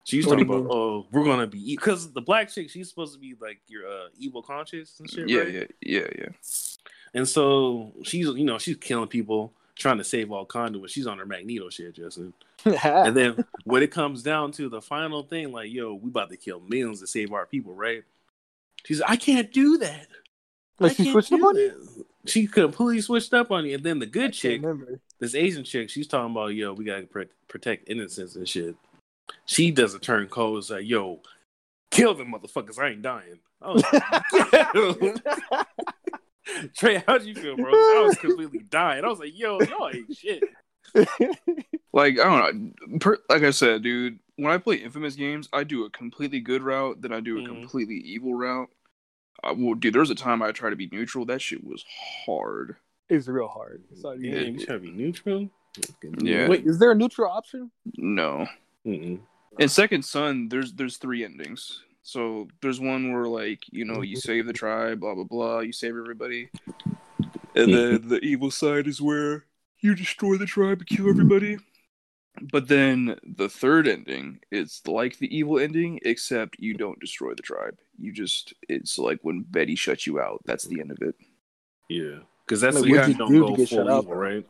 [0.04, 3.12] She's What do talking about, oh, we're gonna be because the black chick, she's supposed
[3.12, 5.52] to be like your uh, evil conscious and shit, yeah, right?
[5.52, 6.28] yeah, yeah, yeah.
[7.14, 10.90] And so she's, you know, she's killing people, trying to save all conduit.
[10.90, 12.32] She's on her Magneto shit, Justin.
[12.64, 16.36] And then when it comes down to the final thing, like, yo, we about to
[16.36, 18.04] kill millions to save our people, right?
[18.84, 20.06] She's like, I can't do that.
[20.78, 22.06] like I she switched up on you.
[22.26, 23.76] She completely switched up on you.
[23.76, 25.00] And then the good chick, remember.
[25.18, 28.76] this Asian chick, she's talking about, yo, we gotta pr- protect innocence and shit.
[29.46, 31.20] She does a turn cold, it's like, yo,
[31.90, 32.78] kill them motherfuckers.
[32.78, 33.38] I ain't dying.
[33.62, 35.66] I was like.
[36.76, 37.70] Trey, how'd you feel, bro?
[37.72, 39.04] I was completely dying.
[39.04, 40.42] I was like, yo, y'all ain't shit.
[41.92, 42.98] Like I don't know.
[43.00, 46.62] Per, like I said, dude, when I play infamous games, I do a completely good
[46.62, 47.46] route, then I do a Mhm.
[47.46, 48.68] completely evil route.
[49.42, 51.24] Uh, well, dude, there was a time I tried to be neutral.
[51.24, 51.84] That shit was
[52.24, 52.76] hard.
[53.08, 53.82] it's real hard.
[54.00, 54.40] So, Yeah, Yeah.
[54.50, 55.50] you trying to be neutral?
[56.22, 56.48] Yeah.
[56.48, 57.72] Wait, is there a neutral option?
[57.96, 58.46] No.
[58.86, 59.18] Mm-mm.
[59.58, 61.82] In Second Son, there's there's three endings.
[62.02, 64.20] So there's one where like you know you mm-hmm.
[64.20, 66.48] save the tribe, blah blah blah, you save everybody,
[67.54, 68.08] and then mm-hmm.
[68.08, 69.44] the evil side is where
[69.80, 71.58] you destroy the tribe and kill everybody.
[72.40, 77.42] But then the third ending is like the evil ending, except you don't destroy the
[77.42, 77.76] tribe.
[77.98, 80.40] You just it's like when Betty shuts you out.
[80.46, 81.16] That's the end of it.
[81.88, 82.20] Yeah.
[82.46, 84.02] Because that's Like, like, what'd you you don't do to go get full shut evil,
[84.02, 84.14] though?
[84.14, 84.46] right?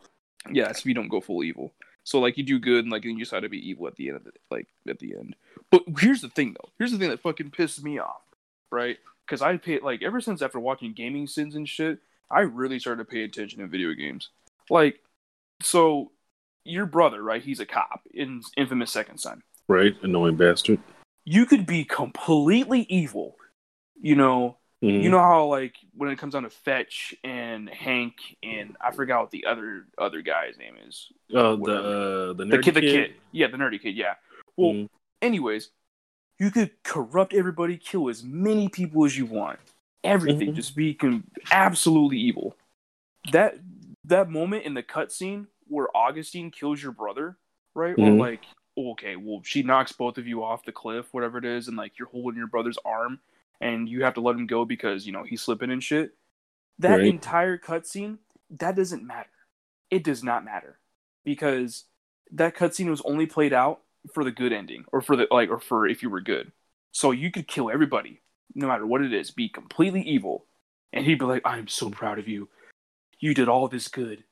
[0.52, 1.74] Yeah, so you don't go full evil.
[2.10, 4.08] So like you do good and like then you decide to be evil at the
[4.08, 5.36] end of the like at the end.
[5.70, 6.68] But here's the thing though.
[6.76, 8.22] Here's the thing that fucking pisses me off,
[8.72, 8.98] right?
[9.24, 13.04] Because I pay like ever since after watching gaming sins and shit, I really started
[13.04, 14.30] to pay attention in video games.
[14.68, 14.98] Like,
[15.62, 16.10] so
[16.64, 17.44] your brother, right?
[17.44, 19.40] He's a cop in Infamous Second Son.
[19.68, 19.94] Right?
[20.02, 20.80] Annoying bastard.
[21.24, 23.36] You could be completely evil,
[24.00, 25.02] you know, Mhm.
[25.02, 29.20] you know how like when it comes down to Fetch and Hank and I forgot
[29.22, 31.12] what the other other guy's name is.
[31.34, 34.14] Oh, the uh, the, The nerdy kid, the kid, yeah, the nerdy kid, yeah.
[34.56, 34.88] Well, Mhm.
[35.20, 35.70] anyways,
[36.38, 39.58] you could corrupt everybody, kill as many people as you want,
[40.02, 40.56] everything, Mhm.
[40.56, 42.56] just be con- absolutely evil.
[43.32, 43.58] That
[44.04, 47.36] that moment in the cutscene where Augustine kills your brother,
[47.74, 47.92] right?
[47.92, 48.18] Or Mhm.
[48.18, 48.40] like,
[48.78, 51.98] okay, well, she knocks both of you off the cliff, whatever it is, and like
[51.98, 53.20] you're holding your brother's arm,
[53.60, 56.14] and you have to let him go because you know he's slipping and shit.
[56.78, 57.06] That Right.
[57.06, 58.18] entire cutscene,
[58.50, 59.30] that doesn't matter.
[59.90, 60.78] It does not matter
[61.24, 61.84] because
[62.32, 63.82] that cutscene was only played out
[64.14, 66.52] for the good ending, or for the like, or for if you were good.
[66.92, 68.22] So you could kill everybody,
[68.54, 70.46] no matter what it is, be completely evil,
[70.92, 72.48] and he'd be like, "I'm so proud of you.
[73.18, 74.24] You did all this good."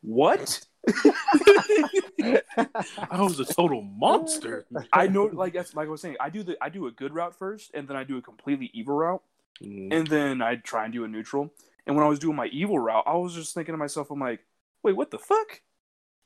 [0.00, 0.66] What?
[2.20, 4.66] I was a total monster.
[4.92, 6.16] I know, like that's like I was saying.
[6.20, 8.70] I do the I do a good route first, and then I do a completely
[8.72, 9.22] evil route,
[9.62, 9.92] Mm.
[9.92, 11.52] and then I try and do a neutral.
[11.86, 14.18] And when I was doing my evil route, I was just thinking to myself, I'm
[14.20, 14.40] like,
[14.82, 15.60] wait, what the fuck?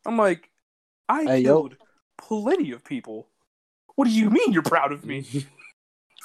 [0.07, 0.51] I'm like,
[1.09, 1.43] I Hey, yo.
[1.63, 1.77] killed
[2.19, 3.29] plenty of people.
[3.95, 5.25] What do you mean you're proud of me?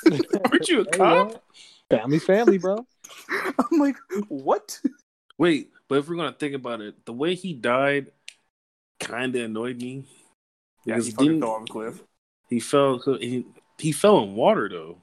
[0.52, 1.32] Aren't you a Hey, cop?
[1.32, 1.42] yo.
[1.90, 2.86] Family, family, bro.
[3.30, 3.96] I'm like,
[4.28, 4.80] what?
[5.38, 8.12] Wait, but if we're gonna think about it, the way he died
[9.02, 10.06] kind of annoyed me.
[10.86, 12.04] Yeah, he fucking didn't- fell off a cliff.
[12.50, 13.00] He fell.
[13.20, 13.46] He,
[13.78, 14.98] he fell in water though.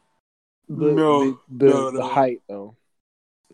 [0.68, 2.09] The, No, the, the, no, the no.
[2.09, 2.76] height though.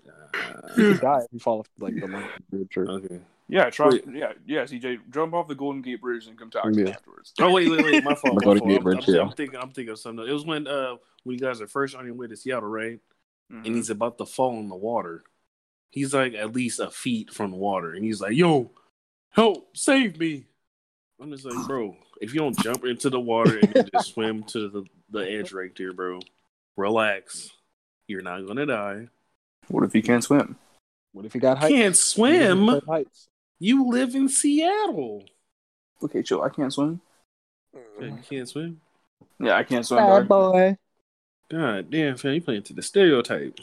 [0.07, 2.28] Uh, You could die if you fall off like the line.
[2.51, 2.88] True, true.
[2.88, 3.20] okay.
[3.47, 3.88] Yeah, try.
[3.90, 4.05] Wait.
[4.12, 4.62] Yeah, yeah.
[4.62, 6.90] CJ, jump off the Golden Gate Bridge and come talk to me Yeah.
[6.90, 7.32] afterwards.
[7.40, 8.03] Oh wait, wait, wait.
[8.03, 8.32] My fault.
[8.32, 8.70] I'm My gonna fault.
[8.70, 9.20] get I'm, rich, I'm- yeah.
[9.22, 9.61] I'm thinking.
[9.61, 10.26] I'm thinking of something.
[10.26, 12.99] It was when uh when you guys are first on your way to Seattle, right?
[13.53, 13.66] Mhm.
[13.66, 15.22] And he's about to fall in the water.
[15.90, 18.72] He's like at least a feet from the water, and he's like, "Yo,
[19.35, 20.47] help, save me!"
[21.20, 24.68] I'm just like, bro, if you don't jump into the water and just swim to
[24.68, 26.20] the, the edge right there, bro,
[26.76, 27.51] relax.
[28.07, 29.09] You're not gonna die.
[29.68, 30.57] What if you can't swim?
[31.12, 31.72] What if you got heights?
[31.72, 32.80] Can't swim.
[32.87, 33.28] Heights.
[33.59, 35.24] You live in Seattle.
[36.03, 36.43] Okay, chill.
[36.43, 37.01] I can't swim.
[37.99, 38.80] You can't swim.
[39.41, 40.05] Yeah, I can't swim.
[40.05, 40.53] Bad dog.
[40.53, 40.76] boy.
[41.51, 43.59] God damn, fam, you playing to the stereotype.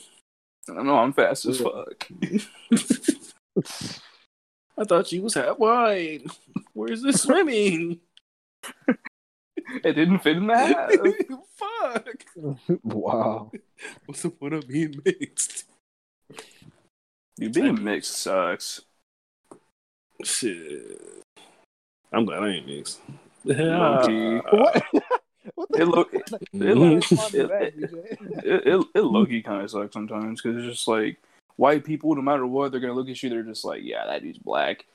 [0.70, 2.10] I know I'm fast as fuck.
[4.82, 6.24] I thought you was half wide.
[6.74, 8.00] Where's the swimming?
[9.84, 10.92] It didn't fit in the hat.
[11.56, 12.26] Fuck.
[12.84, 13.52] wow.
[14.06, 15.66] What's the point of being mixed?
[17.38, 18.82] You being mixed sucks.
[20.24, 21.00] Shit.
[22.12, 23.00] I'm glad I ain't mixed.
[23.44, 24.38] Low-key.
[24.52, 24.84] What?
[25.56, 28.46] what It look it look- Respond to it- that, it- DJ.
[28.46, 31.18] it, it, it low key kind of sucks sometimes because it's just like
[31.56, 33.30] white people, no matter what, they're gonna look at you.
[33.30, 34.86] They're just like, yeah, that dude's black,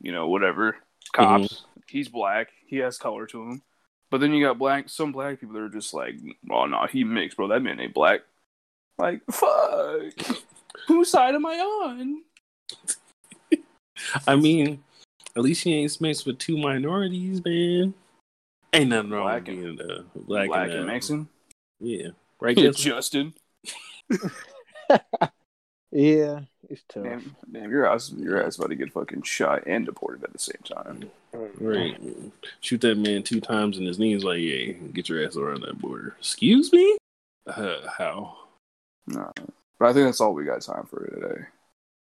[0.00, 0.76] you know, whatever.
[1.12, 3.62] Cops, he's black, he has color to him.
[4.10, 6.14] But then you got black, some black people that are just like,
[6.50, 7.48] oh no, he mixed, bro.
[7.48, 8.20] That man ain't black.
[8.98, 10.12] Like, fuck.
[10.88, 12.22] Whose side am I on?
[14.26, 14.82] I mean,
[15.36, 17.94] at least he ain't mixed with two minorities, man.
[18.72, 21.28] Ain't nothing wrong Black with and- being uh, black, Black and, and uh, Mexican.
[21.80, 22.08] Yeah,
[22.40, 22.56] right.
[22.74, 23.34] Justin?
[24.10, 24.30] Justin.
[25.92, 27.04] Yeah, it's tough.
[27.04, 30.38] Damn, damn, your ass, your ass about to get fucking shot and deported at the
[30.38, 31.10] same time.
[31.60, 31.98] Right.
[32.60, 35.78] Shoot that man two times in his knees, like, yeah, get your ass around that
[35.78, 36.16] border.
[36.18, 36.96] Excuse me?
[37.46, 38.36] Uh, how?
[39.06, 39.30] No,
[39.78, 41.06] but I think that's all we got time for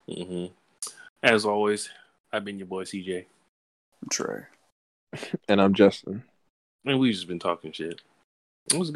[0.08, 0.24] today.
[0.24, 0.46] hmm
[1.22, 1.88] As always,
[2.32, 3.26] I've been your boy CJ,
[4.10, 4.42] Trey.
[5.48, 6.22] And I'm Justin.
[6.84, 8.00] and we've just been talking shit.
[8.72, 8.88] It was good.